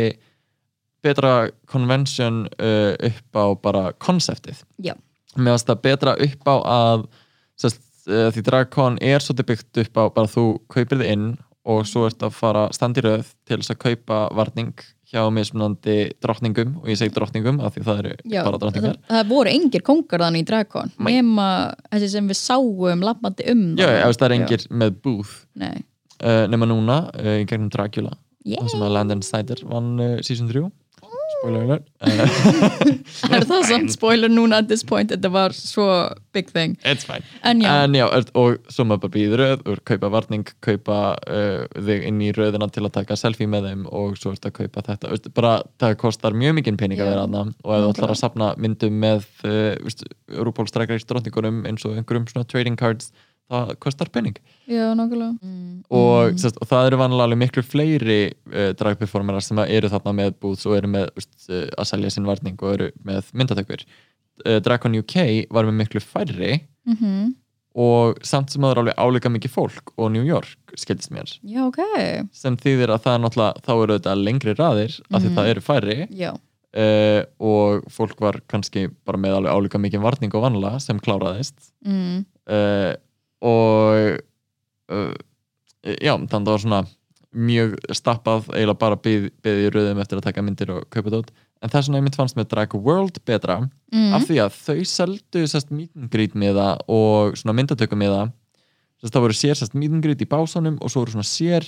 [1.02, 1.32] betra
[1.70, 4.62] convention uh, upp á bara konseptið
[5.36, 7.06] mér fannst það betra upp á að
[7.60, 11.32] sest, uh, því DragCon er svolítið byggt upp á bara þú kaupir þið inn
[11.62, 14.74] og svo ert að fara standi röð til þess að kaupa varning
[15.12, 18.96] hjá mismunandi drottningum og ég segi drottningum af því það eru Já, bara drottningar.
[18.96, 21.46] það, það voru engir kongar þannig í Drakon nema
[21.92, 24.98] þessi sem við sáum lappandi um Já, ég veist það er engir með
[25.60, 25.74] Nei.
[26.22, 28.58] uh, nema núna uh, í gegnum Dracula Yeah.
[28.64, 30.64] það sem að Landon Snyder vann uh, season 3
[31.42, 31.88] spoiler alert.
[32.02, 35.10] Uh, Er það samt spoiler núna at this point?
[35.12, 35.84] Þetta var svo
[36.34, 36.74] big thing.
[36.86, 37.22] It's fine.
[37.46, 40.98] En já, en já, er- og svo maður bara býður röð og kaupa varning, kaupa
[41.30, 44.56] uh, þig inn í röðina til að taka selfie með þeim og svo ertu að
[44.60, 45.12] kaupa þetta.
[45.12, 48.22] Veist, bara það kostar mjög mikinn pening að vera aðna og ef þú ætlar að
[48.22, 53.12] sapna myndum með uh, Race drottningunum eins og einhverjum svona trading cards
[53.52, 54.36] það kostar pening.
[54.70, 55.34] Já, nákvæmlega.
[55.42, 55.82] Mm.
[55.90, 58.18] og, sest, og það eru vanlega alveg miklu fleiri
[58.52, 62.26] uh, dragperformerar sem eru þarna með booths og eru með veist, uh, að selja sinn
[62.28, 63.84] varning og eru með myndatökur.
[64.46, 65.16] Uh, Dracon UK
[65.52, 67.34] var með miklu færri mm -hmm.
[67.74, 71.28] og samt sem það er alveg álíka mikið fólk og New York skildist mér.
[71.44, 71.82] Já, ok.
[72.32, 75.36] Sem þýðir að það er náttúrulega þá eru þetta lengri raðir af því Mhm.
[75.36, 76.08] það eru færri.
[76.10, 76.32] Já,
[76.76, 81.72] uh, og fólk var kannski bara með alveg álíka mikið varning og vanlega sem kláraðist.
[81.84, 82.24] Mm.
[82.48, 82.94] uh,
[83.42, 84.18] og
[84.92, 85.14] uh,
[85.82, 86.82] já, þannig að það var svona
[87.32, 89.30] mjög stappað eiginlega bara byði
[89.64, 91.30] í röðum eftir að taka myndir og kaupa þetta út.
[91.62, 94.14] En það er svona einmitt fannst með Drag World betra Mm.
[94.16, 98.30] af því að þau seldu sérst meetingrít miða og svona myndatöku miða
[99.02, 101.66] sérst það voru sér meetingrít í básanum og svo voru svona sér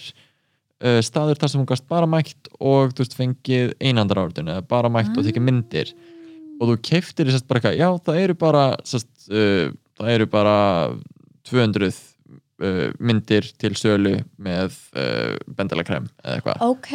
[0.80, 4.64] uh, staður þar sem hún gast bara mætt og þú veist fengið einandar árdun eða
[4.68, 5.92] bara mætt og tekið myndir.
[6.60, 9.68] Og þú keiftir sérst bara eitthvað, já það eru bara sérst, uh,
[10.00, 10.56] það eru bara
[11.50, 11.90] 200
[12.64, 16.64] uh, myndir til sölu með uh, bendelakrem eða eitthvað.
[16.70, 16.92] Ok.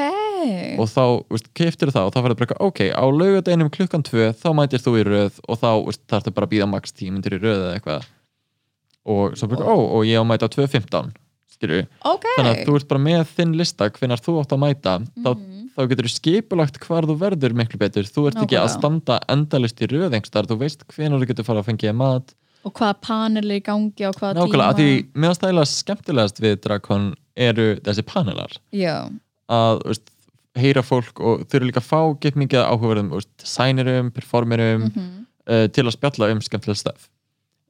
[0.80, 4.30] Og þá, veist, keiftir það og þá fyrir bara eitthvað, ok, á laugadeginum klukkan 2
[4.40, 7.16] þá mætir þú í röð og þá veist, þarf það bara að býða max 10
[7.18, 8.10] myndir í röð eða eitthvað.
[9.10, 11.14] Og svo bara, ó, og ég á að mæta 2.15
[11.60, 12.26] skilju, Ok.
[12.38, 15.56] Þannig að þú ert bara með þinn lista hvenar þú átt að mæta þá, Mhm.
[15.76, 19.82] þá getur þú skipulagt hvar þú verður miklu betur, þú ert ekki að standa endalist
[19.84, 22.32] í röð einhverstaðar, þú veist hvenar þú getur fara að fengja mat
[22.68, 24.70] Og hvaða panel er í gangi á hvaða nákvæmlega, tíma.
[24.70, 24.90] að því
[25.24, 27.06] meðan stæla skemmtilegast við Drakon
[27.40, 28.52] eru þessi panelar.
[28.76, 28.96] Já,
[29.50, 30.10] að veist,
[30.60, 33.14] heyra fólk og þau eru líka að fá gett mikið áhugaverðum
[33.48, 35.16] sænirum, performerum mm
[35.50, 37.08] uh, til að spjalla um skemmtilega stöf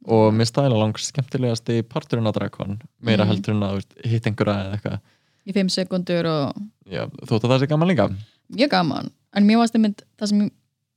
[0.10, 3.30] og mér stæla langs skemmtilegasti parturinn á Drakon meira Mhm.
[3.30, 5.00] heldur en að veist, hitt einhverja eða eitthvað.
[5.48, 6.56] Í fimm sekundur og
[6.90, 8.08] Já, þótt að það sé gaman líka.
[8.52, 9.12] Mjög gaman.
[9.36, 10.52] En mér varst einmitt það sem,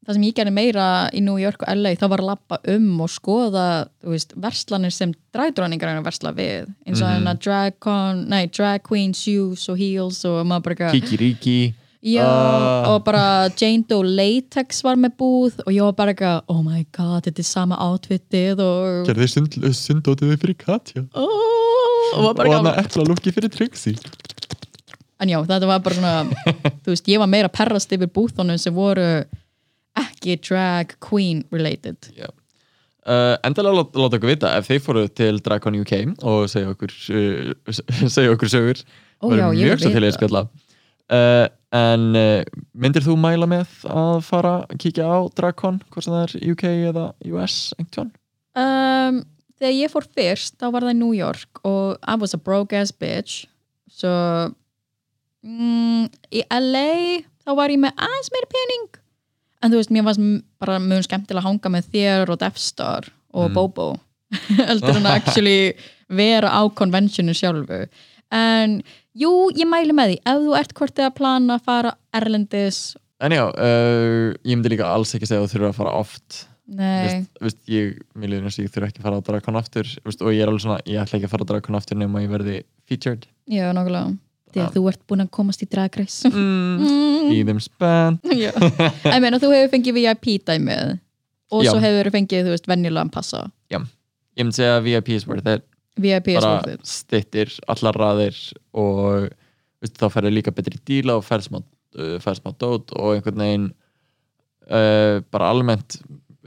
[0.06, 3.00] það sem ég gerði meira í New York og LA þá var að lappa um
[3.04, 3.66] og skoða
[4.02, 6.66] veist, verslanir sem dragdróningar að versla við.
[6.86, 7.14] Eins og Mhm.
[7.20, 11.74] hérna drag, con, nei, drag queen shoes og heels og maður bara eitthvað Kiki Ríki
[12.02, 12.88] Já, Ah.
[12.96, 16.84] og bara Jane Doe Latex var með búð og ég var bara eitthvað, oh my
[16.90, 19.28] god, þetta er sama outfitið og Gerði
[19.70, 21.04] sundótiði fyrir Katja.
[21.14, 23.94] Oh, og var bara og hann að epla lúki fyrir Trixie.
[25.20, 26.24] En já, þetta var bara svona
[26.82, 29.24] þú veist, ég var meira að perrast yfir búþunum sem voru
[29.98, 32.10] ekki drag queen related.
[32.16, 32.30] Já.
[33.02, 36.92] Uh, endilega láta, láta okkur vita ef þeir fóru til Dracon UK og segja okkur
[37.10, 37.48] uh,
[38.14, 38.78] segja okkur sögur
[39.18, 40.14] Ó, já, ég mjög svo til vita.
[40.14, 40.42] spjalla.
[41.10, 46.14] Uh, en uh, myndir þú mæla með að fara að kíkja á Dracon hvort sem
[46.14, 48.14] það er UK eða US einhvern
[48.54, 49.20] um,
[49.58, 52.76] þegar ég fór fyrst þá var það í New York og I was a broke
[52.78, 53.48] ass bitch.
[53.90, 54.14] Svo
[55.42, 59.01] mm, í LA þá var ég með aðeins meiri pening
[59.62, 60.18] en þú veist, mér var
[60.62, 63.54] bara mjög skemmtilega að hanga með þér og Death Star og Mm.
[63.56, 63.86] Bobo.
[64.68, 65.72] Heldur en að actually
[66.12, 67.86] vera á konvensjonu sjálfu.
[68.32, 68.78] En
[69.18, 70.18] jú, ég mæli með því.
[70.24, 72.80] Ef þú ert hvort eða að plana að fara erlendis.
[73.22, 76.40] En já, uh, ég myndi líka alls ekki segja að þú þurfa að fara oft.
[76.72, 79.88] Nei, Vist, vist, ég, og ég þurfa ekki að fara á Dracon aftur.
[80.06, 82.22] Vist, og ég er alveg svona, ég ætla ekki að fara á Dracon aftur nema
[82.24, 83.26] ég verði featured.
[83.50, 84.14] Já, nokkulega
[84.52, 84.74] þegar Já.
[84.74, 86.84] þú ert búin að komast í Drag Race mm.
[86.84, 87.32] mm.
[87.32, 88.52] í þeim spenn Já.
[88.52, 90.96] ég meina þú hefur fengið VIP dæmið
[91.52, 91.72] og Já.
[91.72, 95.66] svo hefur fengið, þú veist, venjulegan passa ég myndi segja að VIP is worth it
[96.00, 98.38] VIP is worth bara it stittir allar raðir
[98.72, 99.28] og
[99.82, 101.60] veist, þá færðu líka betri díla og færð smá,
[101.98, 103.68] uh, færð smá dót og einhvern veginn
[104.70, 105.98] uh, bara almennt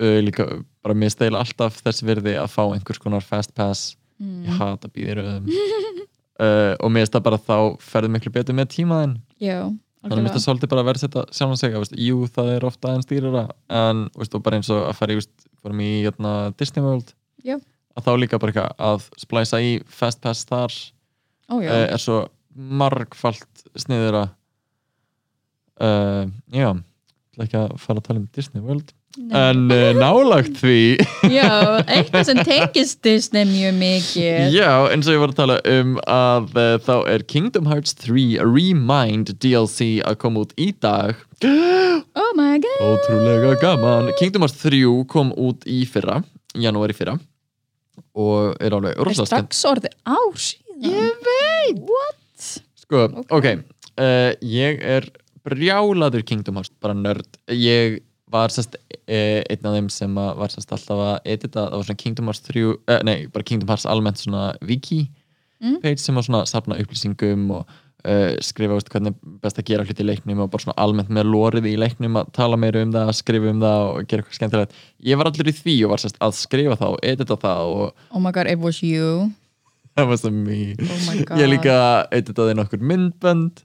[0.02, 0.48] uh, líka
[0.86, 4.60] bara mér steila alltaf þess virði að fá einhvers konar fast pass ég mm.
[4.62, 5.50] hata býðir um,
[6.42, 9.60] uh, og mér finnst það bara þá ferðu miklu betur með tímaðinn já,
[10.02, 12.68] þannig að mér finnst það svolítið bara að verðsetta sig að, veist, jú það er
[12.70, 13.46] ofta aðeins dýrara
[13.82, 15.34] en veist, og bara eins og að veist,
[15.66, 17.14] fórum í hérna, Disney World.
[17.46, 17.58] Já.
[17.96, 20.74] að þá líka bara eitthvað að splæsa í fast pass þar.
[21.50, 21.70] Ó, já.
[21.70, 22.18] uh, er svo
[22.56, 24.28] margfalt sniður að
[25.86, 26.70] uh, já,
[27.34, 30.98] ætla ekki að fara að tala um Disney World en uh, nálagt því.
[31.38, 31.50] Já,
[31.86, 34.56] eitthvað sem tengist Disney mjög mikið.
[34.56, 38.44] Já, eins og ég var að tala um að uh, þá er Kingdom Hearts 3
[38.44, 41.20] Remind DLC að koma út í dag.
[41.46, 42.80] Oh my god.
[42.84, 44.14] Ótrúlega gaman.
[44.20, 46.22] Kingdom Hearts 3 kom út í fyrra
[46.60, 47.16] janúari fyrra.
[48.16, 49.56] Og er alveg er rosalega skemmt.
[49.56, 50.82] strax orðið ár síðan?
[50.86, 51.84] Ég veit.
[51.90, 52.50] What?
[52.86, 53.48] Sko, ok,
[54.00, 55.08] uh, ég er
[55.46, 57.28] brjálaður Kingdom Hearts, bara nörd.
[57.52, 58.02] Ég
[58.36, 62.04] var sérst uh, einn af þeim sem var sérst alltaf að edita, það var svona
[62.06, 65.06] Kingdom Hearts 3 uh, nei, bara Kingdom Hearts almennt svona wiki
[65.64, 65.78] Mm.
[65.80, 67.62] page sem var svona safna upplýsingum og
[68.04, 71.14] uh, skrifa veist, hvernig er best að gera hluti í leiknum og bara svona almennt
[71.16, 74.38] með lórið í leiknum að tala meira um það, skrifa um það og gera eitthvað
[74.42, 74.76] skemmtilegt.
[75.08, 78.04] Ég var allir í því og var sérst að skrifa það og edita það og
[78.12, 79.32] Oh my god, it was you
[79.96, 81.78] var sem me Oh my god ég líka
[82.20, 83.64] editaði nokkur myndbönd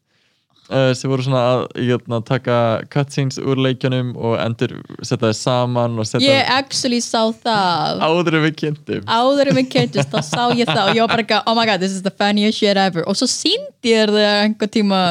[0.71, 2.57] uh, sem voru svona að jötna, taka
[2.93, 8.05] cutscenes úr leikjunum og endur setja það saman Ég actually sá það.
[8.07, 9.05] Áður en við kynntum.
[9.07, 11.67] Áður en við kynntust, þá sá ég það og ég var bara ekki, oh my
[11.69, 13.05] god, this is the funniest shit ever.
[13.11, 15.03] Og svo síndi ég það einhver tíma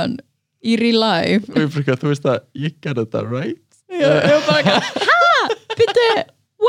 [0.60, 1.54] í real life.
[1.56, 3.62] Að þú veist að ég gerði þetta right?
[3.90, 5.48] Ég, ég var bara ekki, ha,
[5.80, 6.10] byttu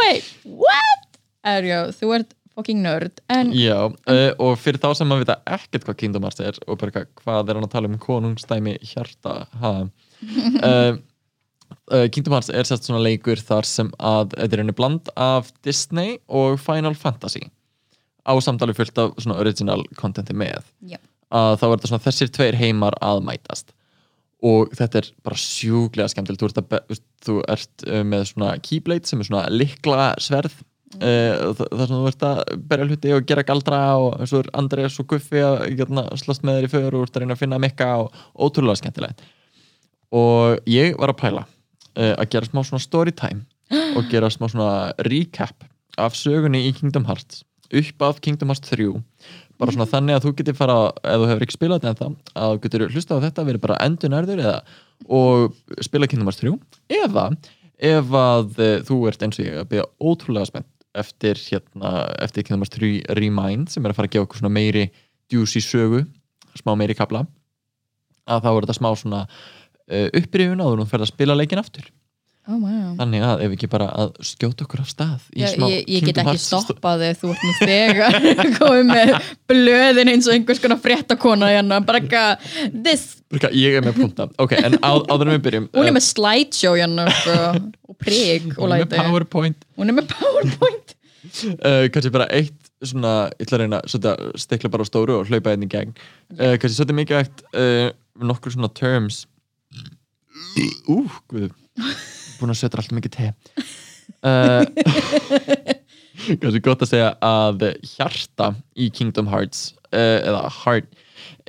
[0.01, 1.09] wait, what?
[1.51, 5.39] Er já, þú ert fucking nerd en Já, uh, og fyrir þá sem að vita
[5.59, 9.37] ekkert hvað Kingdom Hearts er og bara hvað er hann að tala um konungstæmi hjarta
[9.61, 9.85] uh,
[10.67, 15.53] uh, Kingdom Hearts er sérst svona leikur þar sem að þetta er henni bland af
[15.67, 17.47] Disney og Final Fantasy
[18.27, 20.65] á samtali fullt af svona original contenti með.
[20.81, 20.99] Já.
[21.31, 23.71] að þá er þetta svona þessir tveir heimar að mætast.
[24.43, 26.43] Og þetta er bara sjúglega skemmtilegt.
[26.43, 30.57] Þú ert, að, þú ert með svona keyblade sem er svona likla sverð
[30.99, 34.99] uh, þar sem þú ert að berja hluti og gera galdra og eins og Andrés
[35.03, 37.61] og Guffi að getna, slast með þér í för og ert að reyna að finna
[37.63, 39.23] mikka og ótrúlega skemmtilegt.
[40.11, 43.47] Og ég var að pæla uh, að gera smá svona story time
[43.97, 44.73] og gera smá svona
[45.07, 45.69] recap
[46.01, 48.89] af sögunni í Kingdom Hearts upp af Kingdom Hearts 3
[49.61, 52.63] bara svona þannig að þú getur fara ef þú hefur ekki spilað þetta að þú
[52.65, 54.59] getur hlusta á þetta, verið bara endur nærður eða,
[55.07, 56.55] og spila Kingdom Hearts 3
[57.05, 57.27] eða
[57.91, 61.93] ef að e, þú ert eins og ég að byrja ótrúlega spennt eftir, hérna,
[62.25, 64.89] eftir Kingdom Hearts 3 Remind sem er að fara að gefa okkur svona meiri
[65.31, 66.05] juicy sögu,
[66.59, 67.25] smá meiri kapla
[68.31, 71.63] að þá er þetta smá svona uh, upprifun áður og þú ferð að spila leikin
[71.63, 71.87] aftur
[72.49, 72.91] oh wow.
[72.99, 76.41] Þannig að ef ekki bara að skjóta okkur af stað Já, ég, ég get ekki
[76.41, 78.19] stoppað þig, þú ert nú þegar
[78.61, 79.13] komið með
[79.51, 82.37] blöðin eins og einhvers konar fréttakona hérna, bara
[82.71, 85.93] this, Birka, ég er með punta, ok, en á, áður en við byrjum hún er
[85.93, 87.37] uh, með slideshow hérna sko,
[87.87, 89.69] og prik og hún er með læti powerpoint.
[89.79, 90.97] Hún er með powerpoint.
[91.31, 95.31] Uh, kannski bara eitt svona, ég ætla að reyna að stekla bara á stóru og
[95.31, 95.93] hlaupa einn í gegn.
[96.35, 97.91] Uh, kannski svolítið mikið eitt uh,
[98.31, 99.27] nokkur svona terms.
[100.91, 101.53] Ú, guð
[102.41, 103.31] búin að setja allt mikið te
[104.27, 104.65] uh,
[106.41, 110.91] kannski gott að segja að hjarta í Kingdom Hearts uh, eða heart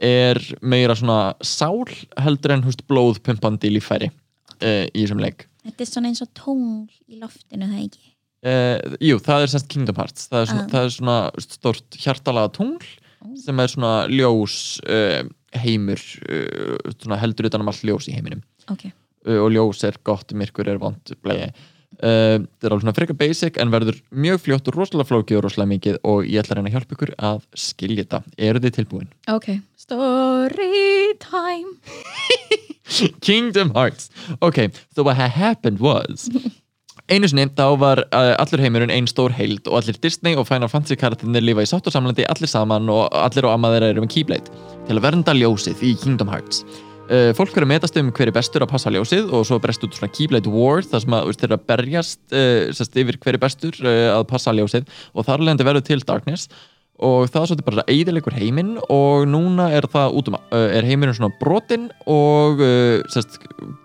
[0.02, 1.84] er meira svona sál
[2.22, 6.88] heldur en húst blóðpumpandi líffæri uh, í þessum leik Þetta er svona eins og tungl
[7.06, 8.08] í loftinu, það ekki?
[8.42, 10.72] Uh, jú, það er semst Kingdom Hearts það er svona, Ah.
[10.72, 12.88] það er svona stort hjartalaga tungl
[13.38, 14.56] sem er svona ljós
[14.90, 15.22] uh,
[15.62, 18.42] heimur uh, svona heldur utan um allt ljós í heiminum
[18.74, 18.88] Ok.
[19.28, 21.46] Uh, og ljós er gott, myrkur er vond uh,
[22.02, 25.74] það er alveg svona frekar basic en verður mjög fljótt og rosalega flókið og rosalega
[25.76, 29.12] mikið og ég ætla að reyna að hjálpa ykkur að skilja þetta, eru þið tilbúin?
[29.32, 29.54] Ok.
[29.82, 31.78] Story time.
[33.22, 34.10] Kingdom Hearts
[34.42, 36.30] ok, so what happened was
[37.12, 40.72] einu sinni þá var uh, allur heimurinn ein stór heild og allir Disney og Final
[40.72, 44.06] Fantasy karakterinn lifa í sátt og samlandi allir saman og allir og amma þeirra eru
[44.06, 46.66] með Keyblade til að vernda ljósið í Kingdom Hearts
[47.36, 49.98] fólk verður að metast um hver er bestur að passa ljósið og svo brest út
[49.98, 53.42] svona Keyblade War þar sem að þeir eru að berjast uh, sest, yfir hver er
[53.42, 56.48] bestur uh, að passa ljósið og þar leðandi verður til Darkness
[57.02, 61.88] og það er svolítið bara eidilegur heiminn og núna er um er heimurinn svona brotinn
[62.06, 62.62] og
[63.10, 63.40] sest,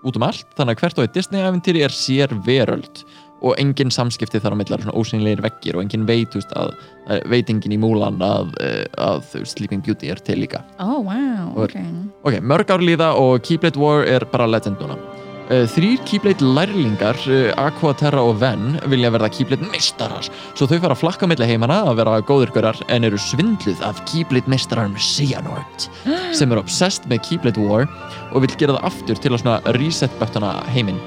[0.05, 3.07] út um allt þannig að hvert og eitt Disney-æventýri er sér veröld
[3.45, 6.73] og engin samskipti þar á millar svona ósynlegir veggir og engin veit veist, að,
[7.13, 11.53] að veit engin í múlan að, uh, að Sleeping Beauty er til líka Oh, wow.
[11.57, 11.77] Og-
[12.25, 12.41] Ok.
[12.41, 17.53] mörg ár líða og Keyblade War er bara legend núna uh, þrýr Keyblade lærlingar uh,
[17.61, 20.25] Aqua, Terra og Ven vilja verða Keyblade meistarar
[20.57, 24.49] svo þau fara að flakka milli heimana að vera góðurgörar en eru svindluð af Keyblade
[24.51, 25.91] meistaranum Xehanort
[26.39, 27.85] sem er obsessed með Keyblade War
[28.33, 30.99] og vil gera það aftur til að reset buttona heiminn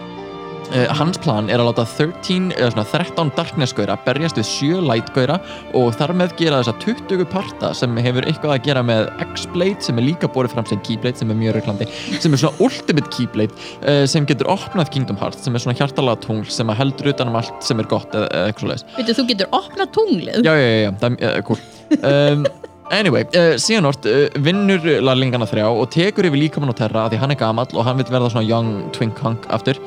[0.69, 5.39] Uh, hans plan er að láta 13, eða svona 13 darkness-gauðra berjast við 7 light-gauðra
[5.79, 9.97] og þar með gera þessa 20 parta sem hefur eitthvað að gera með X-Blade sem
[9.97, 11.89] er líka borið fram sem Keyblade sem er mjög rauklandi,
[12.21, 16.21] sem er svona ultimate Keyblade uh, sem getur opnað Kingdom Hearts sem er svona hjartalega
[16.27, 18.88] tungl sem heldur utan um allt sem er gott eða, eitthvað svoleiðis.
[18.99, 20.41] Veitu, þú getur opnað tunglið?
[20.45, 21.63] Já, já, já, já, það er uh, cool.
[21.99, 22.49] Um,
[22.89, 27.34] Anyway, uh, Xehanort uh, vinnur larlingana þrjá og tekur yfir líkamann og terra því hann
[27.36, 29.77] er gamall og hann vil verða svona young twink hunk aftur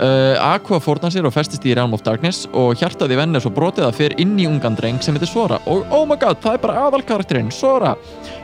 [0.00, 3.52] uh, Aqua fórnar sér og festist í Realm of Darkness og hjartaði venn er svo
[3.54, 5.60] brotið að fer inn í ungan dreng sem heitir Sora.
[5.70, 7.94] Og oh my god, það er bara aðalkarakterinn, Sora.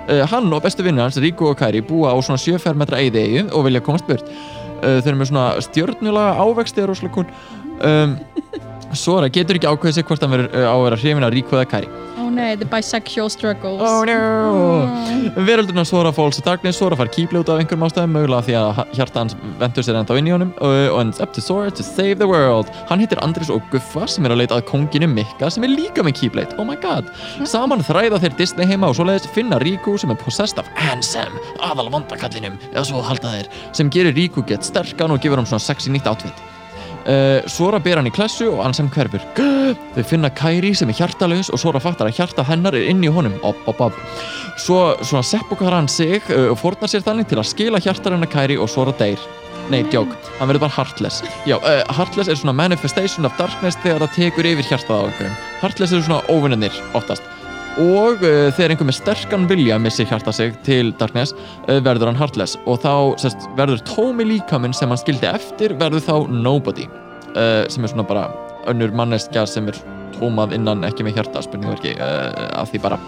[0.08, 3.46] Uh, Hann og bestu vinnur hans, Riku og Kairi búa á svona 7 fermetra eyði
[3.48, 4.26] og vilja komast burt.
[4.82, 7.28] Uh, Þeir eru með svona stjörnulega ávexti rosalega cool.
[7.78, 8.18] Um,
[8.96, 11.68] Sora getur ekki ákveðið sig hvort hann verður á að vera hrifin af Riku eða
[11.74, 13.81] Kairi Ó nei, the bisexual struggles.
[13.81, 14.85] Oh no.
[15.47, 16.77] Veröldurna Sora Falls of Darkness.
[16.77, 20.19] Sora far kýpli út af einhverjum ástæðum mögulega því að hjarta hans ventur sér ennþá
[20.21, 20.51] inn í honum.
[20.61, 22.69] Og, it's up to Sora to save the world.
[22.91, 26.05] Hann hittir Andris og Guffa sem er að leita að konginu Mikka sem er líka
[26.05, 27.09] með kýbleit Oh my god.
[27.49, 31.88] Saman þræða þeir Disney heima og svoleiðis finna Riku sem er possessed af Ansem aðal
[31.97, 35.97] vondakallinum eða svo halda þeir sem gerir Riku gett sterkan og gefur hann svona sexy
[35.97, 36.58] nýtt átfitt
[37.09, 39.23] Uh, Sora ber hann í klessu og Ansem hverfur.
[39.94, 43.12] Þau finna Kairi sem er hjartalaus og Sora fattar að hjarta hennar er inn í
[43.12, 43.38] honum.
[43.49, 43.97] Op, op, op.
[44.61, 48.29] svo svona seppokar hann sig uh, og fórnar sér þannig til að skila hjartar hennar
[48.33, 49.23] Kairi og Sora deyr.
[49.73, 51.25] Nei, djók, hann verður bara Heartless.
[51.49, 55.42] Já, uh, Heartless er svona manifestation of darkness þegar það tekur yfir hjartað á einhverjum.
[55.64, 57.38] Heartless eru svona óvinnir oftast
[57.83, 61.35] og uh, þegar einhver með sterkan vilja missir hjarta sig til Darkness
[61.69, 62.59] uh, verður hann Heartless.
[62.67, 66.88] Og þá sest, verður tómi líkaminn sem hann skildi eftir verður þá Nobody.
[67.37, 68.29] Uh, sem er svona bara
[68.69, 69.79] önnur manneskja sem er
[70.16, 72.99] tómað innan ekki með hjarta spurningu uh, af því bara.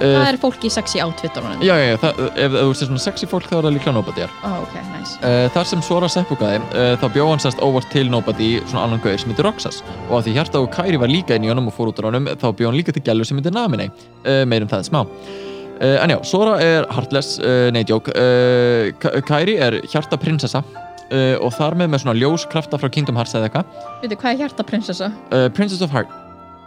[0.00, 3.02] Það uh, er fólk í sexy outfitunum Já, já, það, ef, ef þú sér svona
[3.04, 5.18] sexy fólk þá er það líklega Nobody Ó, ok, nice.
[5.20, 9.02] Uh, þar sem Sora seppukaði uh, þá bjó hann sérst óvart til Nobody svona annan
[9.04, 9.82] gauðir sem heitir Roxas.
[10.08, 12.06] Og að því hjarta og Kairi var líka inn í honum og fór út á
[12.08, 13.90] honum þá bjó hann líka til gælu sem heitir Namine.
[14.24, 15.02] Uh, meirum það smá.
[15.04, 20.60] Uh, en já, Sora er Heartless, uh, nei djók uh, Ka- Kairi er hjarta prinsessa
[20.64, 23.76] uh, og þar með með svona ljóskrafta frá Kingdom Hearts eða eitthvað.
[24.04, 25.12] Veitu, hvað er hjarta prinsessa?
[25.32, 26.12] uh, Princess of Heart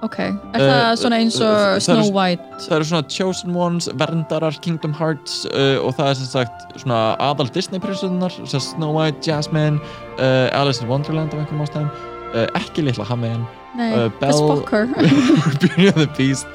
[0.03, 2.43] Ok, er Uh, það svona eins uh, og það er- Snow White?
[2.65, 6.97] það eru svona Chosen Ones, verndarar Kingdom Hearts uh, og það er sem sagt svona
[7.23, 9.79] aðal Disney prinsessunar sem sagt Snow White, Jasmine
[10.19, 11.91] uh, Alice in Wonderland af einhverjum ástæðum.
[12.33, 14.85] Uh, ekki litla Hammein Nei, uh, Spocker
[15.59, 16.45] Beauty and the Beast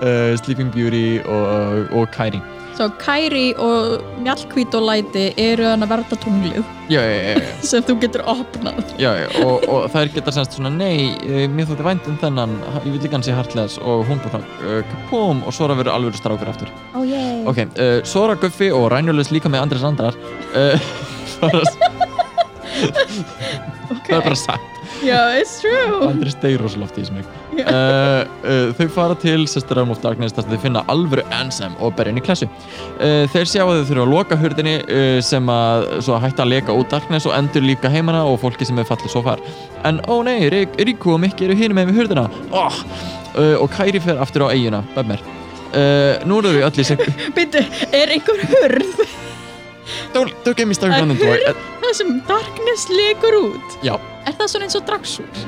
[0.00, 2.40] uh, Sleeping Beauty og, og Kairi.
[2.72, 6.62] Svo Kairi og Mjallkvít og Læti eru hann að verða tunglið.
[6.88, 8.80] Já, já, já, sem þú getur opnað.
[9.00, 9.26] Já, já.
[9.44, 13.02] Og, og þær geta semst svona nei, uh, mér þótti vænt um þennan ég vil
[13.04, 16.72] líka hann sé Heartless og hún bara uh, kapóm og Sora verður alveg strákur aftur.
[16.96, 20.16] Ó, yey ok, uh, Sora Guffi og Rænjulegs líka með Andres Andrar.
[20.56, 20.76] Uh,
[21.36, 21.64] það er
[24.08, 26.06] það er bara satt Já, it's true.
[26.06, 27.26] Andris deyr rosalóft í smík
[27.58, 27.64] Já.
[27.66, 31.74] uh, uh, þau fara til Sister Realm of Darkness þar sem þau finna alvöru Ansem
[31.82, 32.46] og berja inn í klessu.
[33.00, 35.88] Uh, þeir sjá að þau þurfa að loka hurðinni uh, sem að
[36.22, 39.24] hætta að leka út Darkness og endur líka heimana og fólki sem er fallið svo
[39.26, 39.42] far.
[39.88, 42.28] En ó nei, Rik- Riku og Mikki eru hinum með við hurðina.
[42.54, 42.80] Oh.
[43.34, 45.20] uh, og Kairi fer aftur á eiguna Bömmir
[45.74, 47.02] uh, nú eru við öll í sig
[47.36, 49.02] Býttu, er einhver hurð
[50.14, 51.38] don't, don't get me started on the door
[51.92, 53.78] það sem darkness legur út.
[53.84, 55.38] Já, Er það svona eins og dragsúr?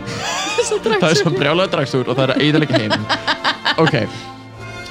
[1.01, 2.95] Það er svo brjálega dragsúr og það er að eiðalega heim
[3.85, 3.97] ok.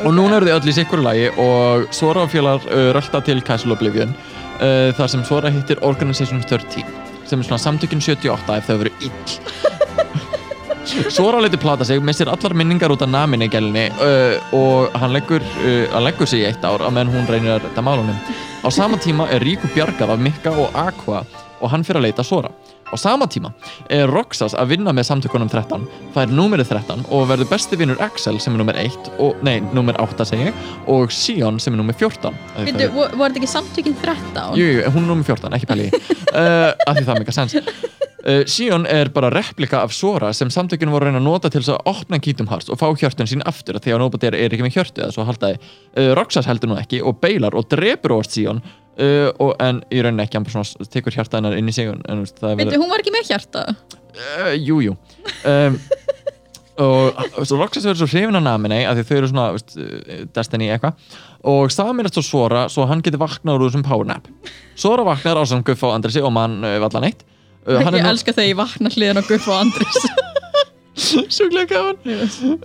[0.03, 3.75] Og núna eru þið öll í sikkur lagi og Sora félagar uh, rölda til Castle
[3.75, 6.84] Oblivion uh, þar sem Sora hittir Organization 13
[7.27, 9.83] sem er svona samtökin 78 ef þau veru ill
[11.13, 15.41] Sora letur plata sig, missir allar minningar út af naminni gælinni uh, og hann leggur,
[15.63, 18.19] uh, hann leggur sig í eitt ár að menn hún reynir að redda málunum.
[18.63, 21.23] Á sama tíma er Riku bjargað af Mikka og Aqua
[21.63, 22.51] og hann fyrir að leita Sora.
[22.93, 23.49] Á sama tíma
[23.89, 28.38] er Roxas að vinna með samtökunum 13 fær númerið 13 og verður besti vinnur Axel
[28.43, 30.60] sem er númer 1 og, nei, númer 8 segi ég
[30.93, 33.49] og Sion sem er númer 14 Af því Býttu, það er- vo- voru þetta ekki
[33.56, 34.60] samtökin 13?
[34.62, 35.89] Jú, jú, hún er númer 14, ekki pæli.
[36.34, 37.53] Uh, af því það meika sens
[38.27, 41.62] uh, Sion er bara replika af Sora sem samtökinu voru að reyna að nota til
[41.62, 44.65] þess að opna Kingdom Hearts og fá hjörtun sín aftur því að Nobody er, ekki
[44.65, 48.33] með hjörtu eða svo haldaði uh, Roxas heldur nú ekki og beilar og drepur óvart
[48.33, 52.79] Sion uh, og, en í rauninni ekki, hann tekur hjarta hennar inn í sig Býttu,
[52.79, 53.67] hún var ekki með hjarta?
[53.73, 54.95] uh, jú, jú.
[55.47, 55.79] Um,
[56.83, 59.75] og svo Roxas verður svo hrifin af naminni að þau eru svona veist,
[60.33, 61.03] Destiny eitthvað.
[61.45, 64.25] Og saminast svo Sora svo hann getur vaknað úr þessum power nap.
[64.73, 67.21] Sora vaknar á Guffa og Andresi og mann vallan eitt
[67.64, 70.05] Ég er elska þegar ég vakna hliðin á Guffa og Andris
[71.34, 71.97] sjúklega gaman.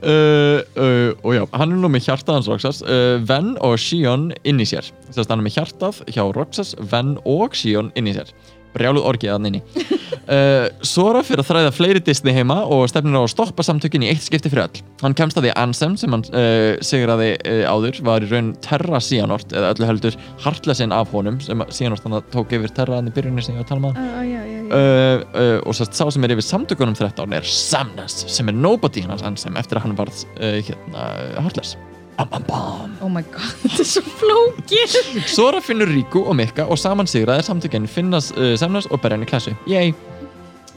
[0.04, 2.82] Uh, uh, og já, hann er nú með hjartað hans Roxas.
[2.84, 4.90] Uh, Ven og Sion inn í sér.
[5.08, 8.32] Þess að hann er með hjartað hjá Roxas, Ven og Sion inn í sér
[8.74, 13.22] brjáluð orgið að nynni uh, Sora fyrir að þræða fleiri Disney heima og stefnir á
[13.22, 14.82] að stoppa samtökin í eitt skipti fyrir öll.
[15.02, 19.00] Hann kemst að því Ansem sem hann uh, sigraði uh, áður var í raun Terra
[19.04, 23.10] Síanort eða öllu heldur Heartlessin af honum sem Síanort þannig að tók yfir Terra hann
[23.10, 26.36] í byrjunni sem ég var að tala um uh, uh, og sérst sá sem er
[26.36, 31.08] yfir samtökunum 13 er Samnes sem er nobody hans Ansem eftir að hann varð hérna
[31.38, 31.97] bam.
[32.18, 34.96] Oh my god, þetta er svo flókið.
[35.30, 39.28] Sora finnur Riku og Mikka og saman sigraðir samtökin finnas uh, Samnes og berja henni
[39.28, 39.94] klassu Yay.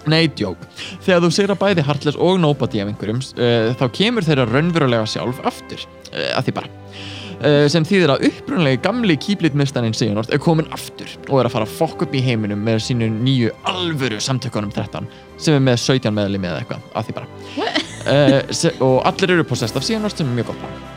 [0.10, 0.62] Nei, djók.
[1.06, 5.42] Þegar þú sigra bæði Heartless og Nobody af einhverjum uh, þá kemur þeirra raunverulega sjálf
[5.46, 5.84] aftur.
[6.12, 6.78] Uh, að því bara.
[7.42, 12.04] Sem þýðir að upprunalegi gamli kýblitmistaninn Sigurnort er komin aftur og er að fara fokk
[12.06, 15.10] upp í heiminum með sínu nýju alvöru samtökunum 13
[15.42, 17.28] sem er með 17 meðlimi eða eitthvað að því bara.
[18.92, 20.91] Og allir eru possessed af Sigurnort sem er mjög gott.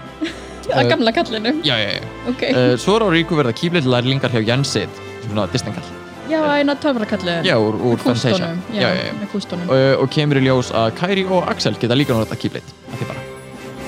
[0.72, 1.52] Að gamla kallinu.
[1.66, 2.00] Já, já, já.
[2.30, 4.88] ok, Uh, Sora og Riku verða kýblit lærlingar hjá Jensid
[5.26, 5.90] svona Disney-kall.
[6.30, 8.54] Já, eina töfrakallu Já, úr, úr Fantasia.
[8.72, 9.12] Já, já, já.
[9.20, 12.72] með kústónum uh, og kemur í ljós að Kairi og Axel geta líka notað kýblit
[12.92, 13.24] að því bara.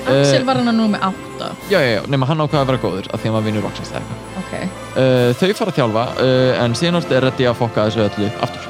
[0.07, 1.47] Axel Eh, var hann að nú með átta.
[1.67, 3.99] já, já, já, nema hann ákvaða að vera góður að því hann var vinnur eða
[3.99, 4.21] eitthvað.
[4.39, 4.53] Ok,
[4.95, 6.05] uh, þau fara að þjálfa
[6.63, 8.69] en Sinort er reddi að fokka þessu öllu aftur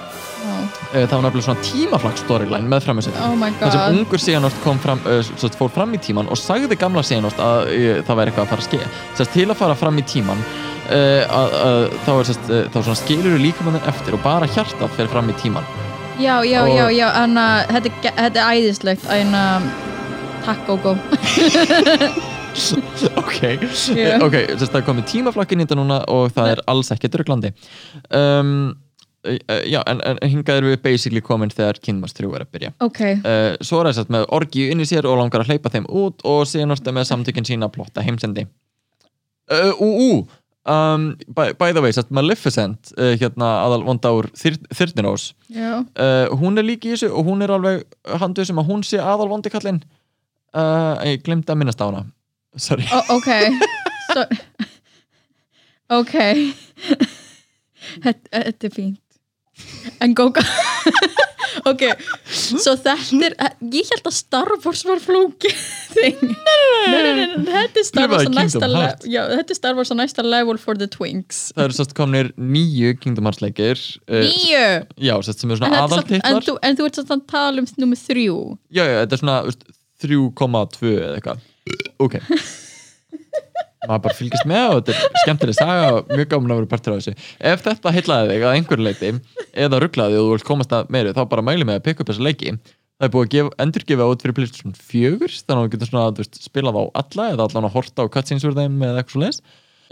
[0.94, 5.20] það var nefnilega svona tímaflag storyline með framhersötu oh þar sem ungur kom fram uh,
[5.28, 8.54] svo, fór fram í tíman og sagði gamla Sinort að uh, það væri eitthvað að
[8.54, 8.80] fara að ske
[9.20, 10.46] Sest, til að fara fram í tíman
[10.88, 11.36] uh,
[12.06, 15.68] þá, er, uh, þá skilur líkamanninn eftir og bara hjartað fer fram í tíman
[16.18, 19.70] já, já, Og- já, já, en að þetta, þetta er æðislegt en að
[20.48, 20.96] takk Gógó.
[23.22, 23.42] Ok,
[23.94, 24.18] Já.
[24.24, 27.52] ok, þess að það komið tímaflakkin í þetta núna og það er alls ekkert rugglandi
[28.10, 28.87] um, uh,
[29.26, 32.72] já, en, en hingað erum við basically komin þegar Kingdoms 3 er að byrja.
[32.84, 35.72] Ok, uh, svo er þess að með orgi inn í sér og langar að hleypa
[35.74, 38.48] þeim út og síðan orðið með samtökin sína að plotta heimsendi.
[39.52, 40.10] Uh, ú, ú
[40.70, 45.32] um, by, by the way, sérst Maleficent uh, hérna aðal vonda úr Þyr, Þyrnirós.
[46.42, 47.88] Hún er líki í þessu og hún er alveg
[48.22, 49.82] handuð sem að hún sé aðal vondi kallinn
[51.06, 52.06] ég glemdi að minnast á hana.
[52.58, 52.88] Sorry.
[52.90, 53.30] Ó, ok.
[54.14, 54.24] So,
[56.00, 56.16] ok.
[58.04, 59.02] Þetta er fínt
[60.04, 60.44] en Gógó
[61.72, 61.84] ok,
[62.28, 62.94] svo þetta
[63.26, 63.36] er
[63.74, 65.52] ég held að Star Wars var flóki
[65.96, 66.22] þing.
[66.28, 68.70] nei, nei, nei, þetta er Star Wars næsta
[69.08, 71.48] já, þetta er Star Wars á næsta level for the twinks.
[71.56, 74.68] Það eru sérst komnir nýju Kingdom Hearts leikir uh, nýju
[75.10, 76.48] já, sérst sem eru en, svona en, aðaltitlar.
[76.52, 78.38] þú, en þú ert samt að tala um nummer þrjú.
[78.70, 79.68] Já, já, þetta er svona veist,
[80.04, 81.46] 3,2 eða eitthvað.
[82.04, 82.22] Ok
[83.86, 86.96] maður bara fylgist með og þetta er skemmtileg saga og mjög gaman að vera partur
[86.96, 87.30] af þessu.
[87.52, 89.12] Ef þetta heillaði þig að einhverju leiti
[89.66, 92.12] eða rugglaði og þú vilt komast að meiri þá bara mæli með að pikka upp
[92.12, 92.56] þessa leiki.
[92.98, 96.06] Það er búið að gefa, endurgefa út fyrir PlayStation 4 þannig að þú getur svona
[96.10, 99.14] þú veist, spilað á alla eða allan að horta á cutscenes úr þeim eða eitthvað
[99.14, 99.42] svo leis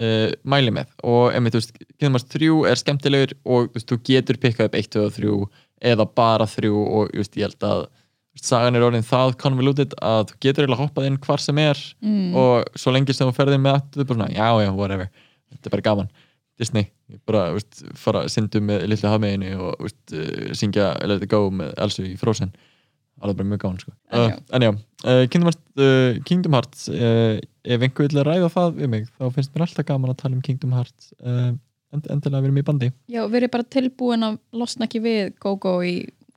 [0.01, 0.89] uh, mæli með.
[1.05, 4.89] Og emi, þú veist, Kingdom Hearts 3 er skemmtilegur og þú, getur pikkað upp 1,
[4.97, 5.35] 2 og 3
[5.93, 7.85] eða bara 3 og veist, ég held að
[8.41, 12.35] sagan er orðin það convoluted að þú getur eiginlega hoppað inn hvar sem er mm.
[12.39, 15.09] og svo lengi sem þú ferðir með aftur, þú bara svona, já, já, whatever.
[15.53, 16.13] Þetta er bara gaman,
[16.59, 21.21] Disney Ég bara, veist, fara að syndu með lilla hafmeginni og veist, uh, syngja Let
[21.21, 22.49] it go með Elsu í Frozen.
[23.21, 23.93] Alveg bara mjög gaman, sko.
[24.09, 24.39] En uh, já.
[24.57, 24.71] en já,
[25.05, 29.53] uh, Kingdom Hearts, uh, Kingdom Hearts ef einhver vil ræða það við mig þá finnst
[29.53, 32.91] mér alltaf gaman að tala um Kingdom Hearts end, endilega verið mér í bandi.
[33.13, 35.95] Já, verið bara tilbúin að losna ekki við Gógó í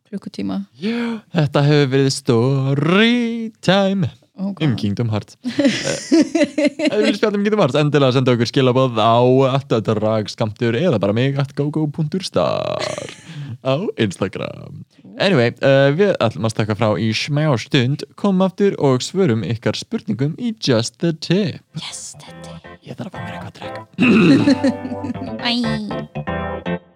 [0.08, 0.62] klukkutíma.
[0.80, 3.18] Já, þetta hefur verið story
[3.64, 4.10] time.
[4.38, 9.00] Oh, um Kingdom Hearts ef þið viljið spjalla um Kingdom Hearts endilega senda okkur skilabóð
[9.02, 9.18] á
[9.56, 12.78] attadragskamtur eða bara mig at gogo.star
[13.66, 14.84] á Instagram.
[15.18, 19.74] Anyway, uh, við ætlum að stakka frá í smá stund komum aftur og svörum ykkar
[19.74, 21.64] spurningum í Just the Tip.
[21.82, 23.82] Yes, þetta ég þarf að fá mér eitthvað að drekka.
[26.78, 26.87] Æ.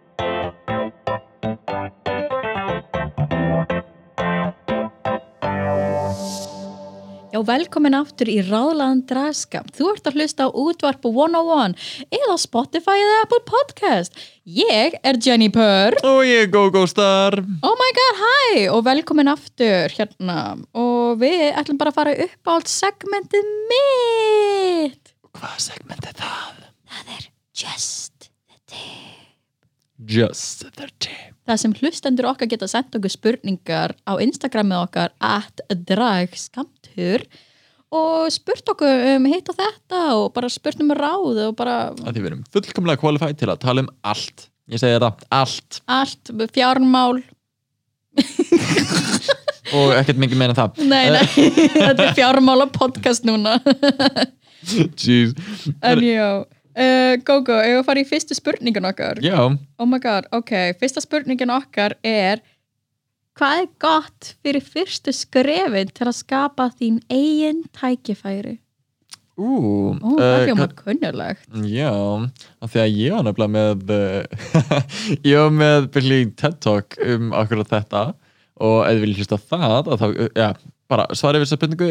[7.32, 9.70] Já, velkomin aftur í Ráðlaðan Draskap.
[9.72, 11.76] Þú ert að hlusta á útvarp 101
[12.12, 14.18] eða Spotify eða Apple Podcast.
[14.44, 15.96] Ég er Jenny Purr.
[16.04, 18.66] og ég er Gogo Star Oh my god, hi!
[18.68, 20.58] Og velkomin aftur hérna.
[20.76, 25.14] Og við ætlum bara að fara upp á allt segmentið mitt.
[25.32, 26.62] hvað segment er það?
[26.92, 29.32] Það er Just the Tip.
[30.04, 35.60] Just the Tip Það sem hlustendur okkar geta sendt okkur spurningar á Instagramið okkar at
[35.68, 37.26] dragskamtur
[37.92, 42.08] og spurt okkur um hitt og þetta og bara spurt um ráð og bara að
[42.08, 44.46] því við erum fullkomlega qualified til að tala um allt.
[44.72, 45.82] Ég segi þetta, allt.
[45.92, 47.20] Allt, fjármál.
[49.76, 50.80] Og ekkert mikið meira en það.
[50.88, 51.26] Nei, nei,
[51.76, 53.58] þetta er fjármála podcast núna.
[54.96, 55.36] Jeez.
[55.84, 56.28] En já,
[56.76, 59.20] uh, Gogo, ef við fara í fyrstu spurningun okkar?
[59.24, 59.38] Já,
[59.78, 62.44] Oh my god, ok, fyrsta spurningin okkar er
[63.32, 68.58] Hvað er gott fyrir fyrstu skrefin til að skapa þín eigin tækifæri?
[69.40, 69.52] ú
[69.96, 71.92] Ó, það eh, hljómar kunnulegt Já,
[72.60, 74.76] af því að ég var nefnilega með uh,
[75.30, 78.04] ég var með byrli TED Talk um akkurat þetta
[78.62, 80.48] og ef þið viljið hlusta það að þá, uh, já,
[80.92, 81.90] bara svarið við þessa spurningu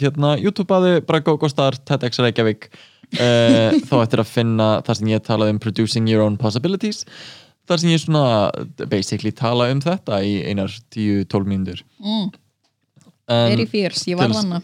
[0.00, 2.70] hérna, YouTube-aðu, bara GoGoStar TEDx Reykjavík
[3.16, 7.04] uh, þá ættir að finna það sem ég talaði um Producing Your Own Possibilities
[7.68, 11.82] þar sem ég svona basically tala um þetta í einar 10-12 mínútur.
[12.00, 12.30] Mm,
[13.28, 14.62] Very fierce, ég var vanna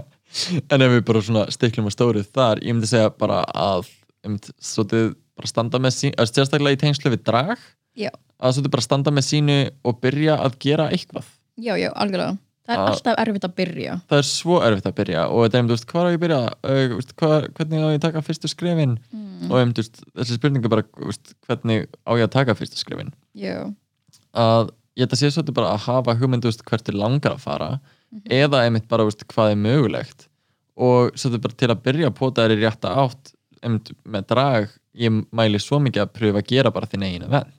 [0.72, 3.90] en ef við bara svona stiklum að stórið þar, ég myndi segja bara að
[4.24, 7.58] um, svolítið bara standa með sín, sérstaklega í tengslu við drag
[7.98, 11.28] Já, að svolítið bara standa með sínu og byrja að gera eitthvað.
[11.60, 12.38] Já, já, algjörlega
[12.70, 13.94] Það er alltaf erfitt að byrja.
[14.10, 16.18] Það er svo erfitt að byrja og þetta er um, þú veist, hvað á ég
[16.18, 16.40] að byrja?
[16.62, 18.96] Uh, veist, hvað, hvernig á ég að taka fyrstu skrefin?
[19.12, 22.80] Mm, og um, þú veist, þessi spurningu bara veist, hvernig á ég að taka fyrstu
[22.80, 23.14] skrefin?
[23.34, 23.56] Já,
[24.34, 27.44] að ég að sé svolítið bara að hafa hugmynd þú veist, hvert er langar að
[27.46, 27.70] fara
[28.10, 28.26] Mhm.
[28.26, 30.26] eða einmitt bara þú veist, hvað er mögulegt.
[30.80, 34.68] Og svolítið bara til að byrja að pota þær í rétta átt einmitt með drag
[34.98, 37.52] ég mæli svo mikið að pröfa að gera bara þinn eigin event.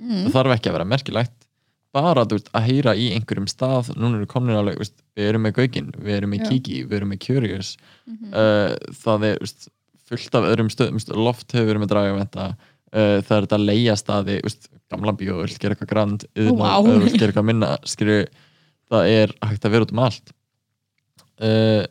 [0.00, 1.46] Mm, það þarf ekki að vera merkilegt
[1.94, 5.46] bara þú veist, að heyra í einhverjum stað núna eru komin alveg, veist, við erum
[5.46, 6.46] með Gaugin við erum með.
[6.50, 7.70] Kiki, við erum með Curious.
[8.08, 9.70] Mhm, uh, það er veist,
[10.10, 12.48] fullt af öðrum stöðum loft hefur verið með dragaventa.
[12.90, 16.26] Uh, það er þetta að leia staði þú veist, gamla bíó, vill gera eitthvað grand
[16.34, 16.66] Vá.
[16.70, 18.24] eða vill gera eitthvað minna skilju,
[18.90, 20.34] það er hægt að vera út um allt.
[21.40, 21.84] Uh,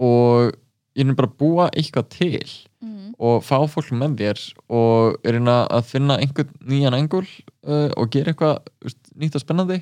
[0.00, 0.52] og
[0.94, 2.42] ég er bara að búa eitthvað til
[2.84, 4.42] mm, og fá fólk með þér
[4.78, 7.24] og reyna að finna einhvern nýjan engul
[7.64, 9.80] og gera eitthvað nýtt og spennandi.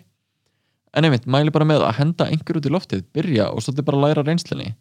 [0.93, 4.03] En einmitt, mæli bara með að henda einhver út í loftið, byrja og svolítið bara
[4.07, 4.74] læra reynslunni.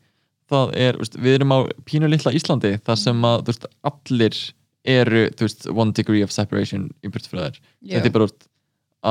[0.51, 4.39] Það er, veist, við erum á pínu litla Íslandi þar sem að veist, allir
[4.83, 8.27] eru veist, one degree of separation í burtfröðar þetta er bara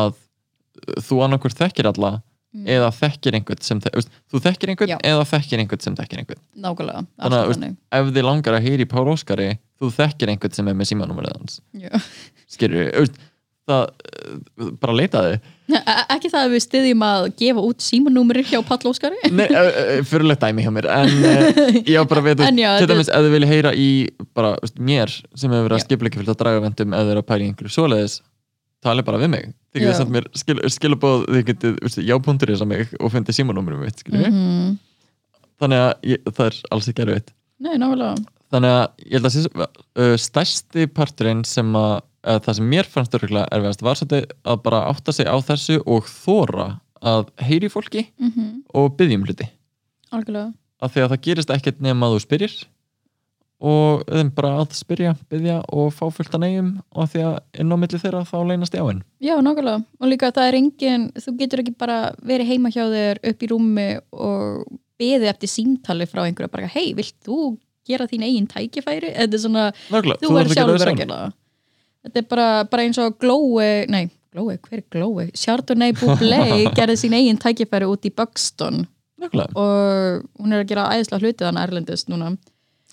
[0.00, 0.18] að
[1.06, 4.98] þú annarkur þekkir alla mm, eða þekkir einhvern sem þú þekkir einhvern Já.
[5.12, 6.42] eða þekkir einhvern sem þekkir einhvern.
[6.66, 7.76] Nákvæmlega, Þannig að, þannig.
[8.00, 9.48] ef þið langar að heyri Pál Óskari
[9.80, 11.60] þú þekkir einhvern sem er með símanúmerið hans.
[12.50, 13.20] Skilur það,
[13.78, 15.40] uh, bara leitaði
[15.70, 15.80] E-
[16.16, 20.00] Ekki það að við styðjum að gefa út símanúmerir hjá Pall Óskari Nei, uh, uh,
[20.10, 23.10] fyrirlegt dæmi hjá mér en uh, ég á bara að veit En já, til dæmis
[23.12, 23.86] ef þið vilja heyra í
[24.34, 24.50] bara
[24.82, 25.86] mér sem hefur verið að Já.
[25.86, 28.16] skipleika fyrir að draga vendum þið eru að pæla í einhverju svoleiðis
[28.82, 29.84] tali bara við mig þið Já.
[29.86, 33.84] getið samt mér skil, skilabóð þið getið veist, jápunktur þess að mig og fundið símanúmerum
[33.86, 34.74] mitt skilur Mhm.
[35.60, 38.14] þannig að ég, það er alls ekki erfitt Nei, nákvæmlega
[38.50, 39.68] þannig að ég held að sé,
[40.02, 44.62] uh, stærsti parturinn sem að uh, það sem mér fannst örgulega erfiðast var svolítið að
[44.66, 46.68] bara átta sig á þessu og þóra
[47.00, 49.48] að heyri fólki mm og byggjum hluti.
[50.14, 50.52] Algjörlega.
[50.80, 52.52] Af því að það gerist ekkert nema að þú spyrir
[53.60, 57.74] og þeim bara að spyrja, byggja og fá fullt að neyjum og því að inn
[57.74, 59.82] á milli þeirra þá leynast jáinn Já, nákvæmlega.
[60.00, 63.50] Og líka það er engin, þú getur ekki bara verið heima hjá þér upp í
[63.50, 67.52] rúmi og beðið eftir símtali frá einhverju bara, hei, vilt þú
[67.88, 69.12] gera þín eigin tækifæri?
[69.16, 71.20] Þetta er svona, Nákvæmlega, þú er sjálfur að gera
[72.00, 75.26] Þetta er bara, bara eins og Glói, nei, Glói, hver er Glói?
[75.36, 76.40] Chardonnay Bublé
[76.76, 78.86] gerði sín eigin tækifæri út í Buxton
[79.20, 79.52] Nákvæmlega.
[79.52, 82.30] og hún er að gera æðislega hluti þannig erlendist núna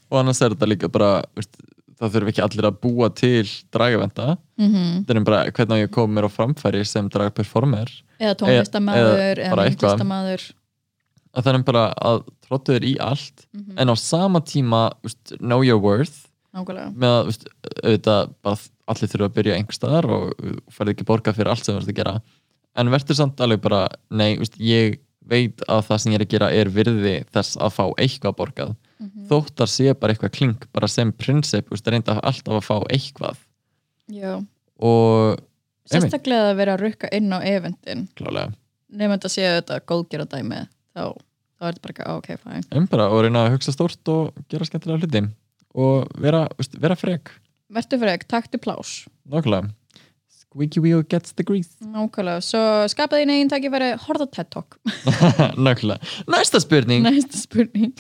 [0.08, 1.56] og annars er þetta líka bara veist,
[2.00, 4.28] það þurfi ekki allir að búa til dragavenda
[4.60, 4.74] mm
[5.08, 9.28] þetta er bara hvernig ég að koma mér á framfæri sem dragperformer eða tónlistamæður eða
[9.32, 9.64] eða eitthvað.
[9.72, 10.46] myndlistamæður
[11.38, 15.62] að þannig bara að tróttu þér í allt mm en á sama tíma veist, know
[15.66, 16.26] your worth
[16.56, 16.92] nákvæmlega.
[16.96, 17.48] með að veist,
[17.84, 18.58] auðvitað bara
[18.88, 21.92] allir þurfa að byrja einhver staðar og færði ekki borga fyrir allt sem þú ert
[21.92, 22.16] að gera.
[22.78, 26.34] En verður samt alveg bara nei, veist, ég veit að það sem ég er að
[26.34, 28.76] gera er virði þess að fá eitthvað borgað.
[28.98, 33.42] Mm þóttar sé bara eitthvað klink bara sem prinsip, reynda alltaf að fá eitthvað.
[34.08, 34.40] Já,
[34.80, 35.42] og
[35.92, 37.40] sérstaklega að vera að rukka inn á
[38.16, 38.54] klálega.
[38.88, 40.62] Nefnum þetta séu þetta góðgera dæmi
[40.96, 41.04] þá,
[41.58, 42.64] þá er þetta bara ekki, "Ah, ok, fine.
[42.78, 45.24] Um bara og reyna að hugsa stórt og gera skemmtilega hluti.
[45.76, 47.32] Og vera, veist, vera frek.
[47.74, 49.74] Vertu frek, taktu plás nákvæmlega.
[50.48, 51.76] Squeaky wheel gets the grease.
[51.84, 54.78] Nákvæmlega, svo skapaði þín eigin tækifæri horfða TED Talk.
[55.68, 56.00] Nákvæmlega,
[56.32, 57.04] næsta spurning.
[57.04, 57.92] Næsta spurning.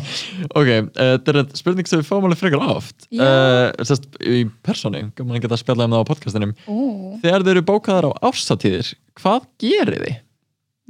[0.58, 3.22] Ok, uh, þetta er spurning sem við fáum alveg frekar Já.
[3.22, 6.54] uh, sest, í persónu, gaman að geta að spjalla um það á podcastinum.
[6.66, 6.76] Ó,
[7.22, 8.92] þegar þið eru bókaðar á ársatíðir
[9.22, 10.21] hvað gerir þið?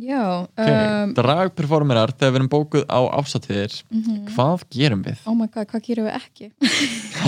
[0.03, 1.05] Já, Okay.
[1.05, 4.19] um, dragperformerar þegar við erum bókuð á ársatíðir mhm.
[4.35, 5.23] hvað gerum við?
[5.29, 6.51] oh my god, hvað gerum við ekki?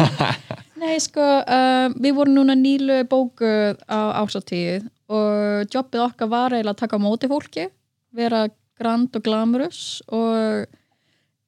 [0.83, 6.75] Nei, sko, um, við vorum núna nýlu bókuð á ásatíð og jobbið okkar var eiginlega
[6.75, 7.68] að taka á móti fólki,
[8.14, 8.47] vera
[8.81, 10.66] grand og glamurus og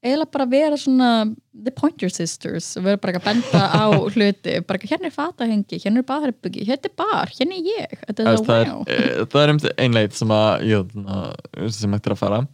[0.04, 1.10] eiginlega bara vera svona
[1.52, 3.84] the pointer sisters vera bara að benda á
[4.14, 8.22] hluti bara hérna er fatahengi, hérna er baðherbyggi hérna er bar, hérna er ég þetta
[8.22, 8.84] er það, það, er, wow.
[8.92, 10.94] eh, það er einmitt ein leið sem að ég,
[11.78, 12.44] sem er að fara.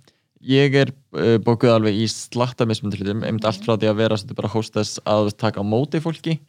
[0.42, 4.16] Ég er uh, bókuð alveg í slatta mismundi hlutum, einmitt allt frá því að vera
[4.18, 6.40] svolítið bara hostess að taka á móti fólki.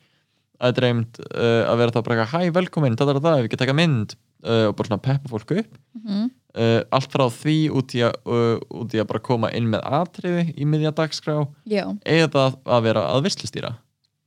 [0.58, 3.52] Að þetta er einmitt uh, að vera þá bara hæ velkomin, þetta er það, við
[3.52, 5.78] getum taka mynd uh, og bara svona peppa fólk upp.
[6.00, 6.32] Mhm.
[6.58, 9.88] uh, allt frá því út í, að, uh, út í að bara koma inn með
[10.02, 13.76] atriði í miðja dagskrá já, eða að vera að vislustýra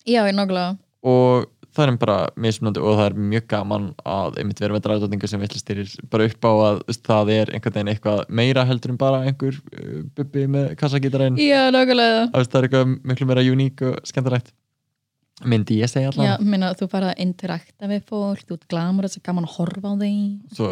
[0.06, 0.78] já, ég nákvæmlega.
[1.06, 1.46] Og
[1.76, 5.42] það er bara mismunandi og það er mjög gaman að einmitt vera með dragdótningu sem
[5.42, 9.58] vitlistýrir bara upp á að það er einhvern veginn eitthvað meira heldur en bara einhver
[10.16, 11.36] bubbi með kassagítarinn.
[11.36, 12.30] Já, nákvæmlega.
[12.32, 14.54] Það er eitthvað miklu meira uník og skemmtilegt
[15.44, 19.08] myndi ég segja já, allavega minna, þú farið að interakta við fólk þú ert glamur
[19.08, 20.22] þess að gaman að horfa á þig.
[20.56, 20.70] Svo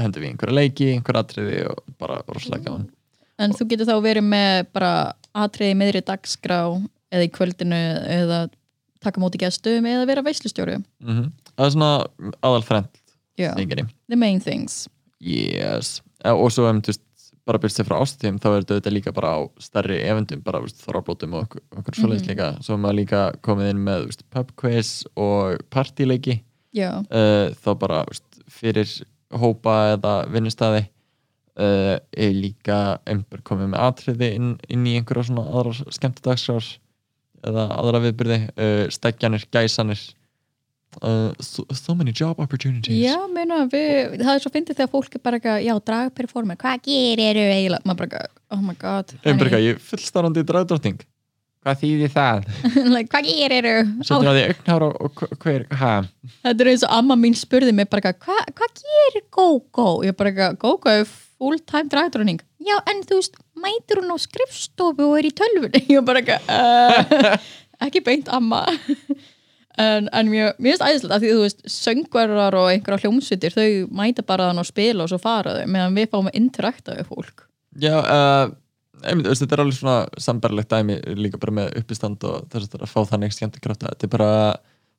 [0.00, 2.88] hendur við einhverja leiki einhverja atriði og bara rosalega gaman.
[3.42, 4.94] En þú getur þá verið með bara
[5.44, 6.58] atriði miðri dagskrá
[7.12, 7.84] eða í kvöldinu
[8.16, 8.42] eða
[9.02, 10.80] taka móti gestum eða vera veislustjóri.
[11.02, 11.92] Mm það er svona
[12.40, 13.00] aðal þrend
[13.40, 14.86] já, stingari the main things.
[15.22, 16.00] Yes.
[16.24, 17.02] Eh, og svo um, þú veist,
[17.46, 21.34] bara byrst sér frá ástíðum þá er þetta líka bara á stærri evendum bara þorrablótum
[21.34, 22.30] og okkur, okkur svoleiðis Mhm.
[22.30, 22.48] líka.
[22.62, 26.40] Svo maður líka komið inn með veist, pub quiz og partyleiki.
[26.74, 28.88] Já, uh, þá bara veist, fyrir
[29.32, 30.86] hópa eða vinnustæði
[31.58, 36.64] uh, er líka einhver komið með atriði inn, inn í einhverja svona aðra skemmtidagskrár
[37.44, 40.00] eða aðra viðbyrði uh, steggjanir, gæsanir
[41.00, 42.98] uh, so, so many job opportunities.
[43.00, 46.84] Já, meina við, það er svo fyndið þegar fólk er bara eitthvað, já, dragperformer, hvað
[46.90, 49.16] gerir eru eiginlega, maður bara, oh my god.
[49.22, 51.02] Eitthvað, ég er fullstarfandi dragdrottning
[51.62, 52.46] Hvað þýðir það?
[52.90, 53.74] like, hvað gerir eru?
[54.02, 55.90] Settur á því augnára og, hver, hæ?
[56.42, 60.32] þetta er eins og amma mín spurði mig bara, hvað hva gerir GóGó ég bara,
[60.32, 65.20] eitthvað, GóGó er full time dragdrottning já, en þú veist, mætur hún á skrifstofu og
[65.20, 65.84] er í tölvunni?
[65.94, 67.46] Ég bara, eitthvað, uh,
[67.86, 68.64] ekki beint amma
[69.80, 73.68] en, en mér, mér finnst æðislega að því þú veist söngverðar og einhverja hljómsveitir þau
[74.00, 77.08] mæta bara þann og spila og svo fara þau meðan við fáum að interakta við
[77.08, 77.46] fólk.
[77.80, 78.52] Já, uh,
[79.00, 82.90] einmitt, veist, þetta er alveg svona sambarlegt dæmi líka bara með uppistand og þess að
[82.90, 84.32] fá þannig skemmti krafta Þetta er bara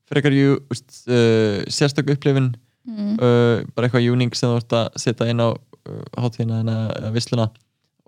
[0.10, 2.54] frekar jú veist, uh, sérstök upplifin
[2.88, 3.14] mm.
[3.20, 5.54] uh, bara eitthvað uník sem þú ert að setja inn á
[6.16, 6.62] hátíðina
[6.96, 7.50] eða visluna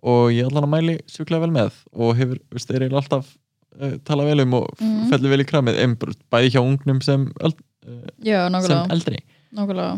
[0.06, 3.34] og ég allan að mæli sjúklega vel með og hefur, veist, er eiginlega alltaf
[3.80, 5.06] uh, talað vel um og mm.
[5.12, 5.96] fellur vel í kramið em,
[6.34, 9.22] bæði hjá ungnum sem, eld, uh, já, sem eldri
[9.56, 9.96] nákvæmlega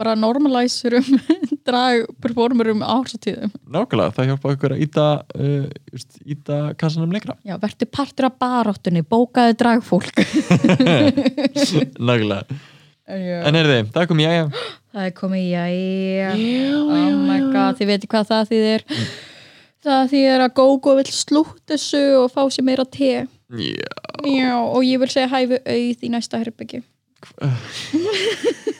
[0.00, 1.06] bara normalæsurum
[1.68, 7.90] dragperformerum ársatíðum Nákvæmlega, það hjálpa okkur að íta, uh, just, íta kassanum lengra Já, verður
[7.90, 10.22] partur af baráttunni, bókaði dragfólk.
[11.98, 12.60] Nákvæmlega,
[13.10, 13.40] Já.
[13.42, 14.60] en er þið, það kom ég að
[14.90, 16.30] Það er komið, jæja.
[16.90, 18.82] Oh my god, þið veitir hvað það þýðir.
[19.80, 23.26] Það þýðir að Gógó vill slútt þessu og fá sér meira te.
[23.50, 23.90] Já,
[24.28, 26.82] Já, og ég vil segja hæfi auð í næsta herbyggi.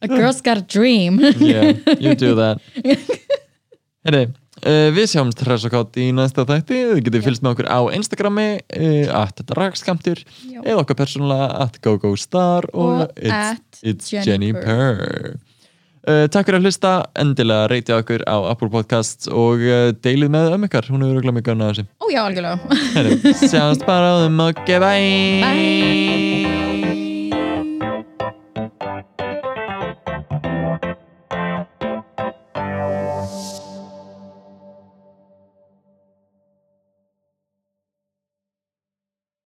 [0.00, 1.18] A girl's got a dream.
[1.20, 2.60] yeah, you do that.
[4.06, 4.28] Herri,
[4.62, 6.78] uh, við sjáum stress og kátt í næsta þætti.
[6.94, 10.22] Þið getið fylgst með okkur á Instagrami uh, at dragskamtur
[10.62, 15.36] eða okkar persónulega at gogostar og, it's, at it's Jenny Jenny Purr
[16.08, 20.56] uh, Takk fyrir að hlusta, endilega reytið okkur á Apple Podcasts og uh, deilið með
[20.56, 23.44] um ykkar, hún hefur örugglega mjög gana þessu Ó já, algjörlega.
[23.44, 26.37] Sjáumst bara á þeim og bye Bye.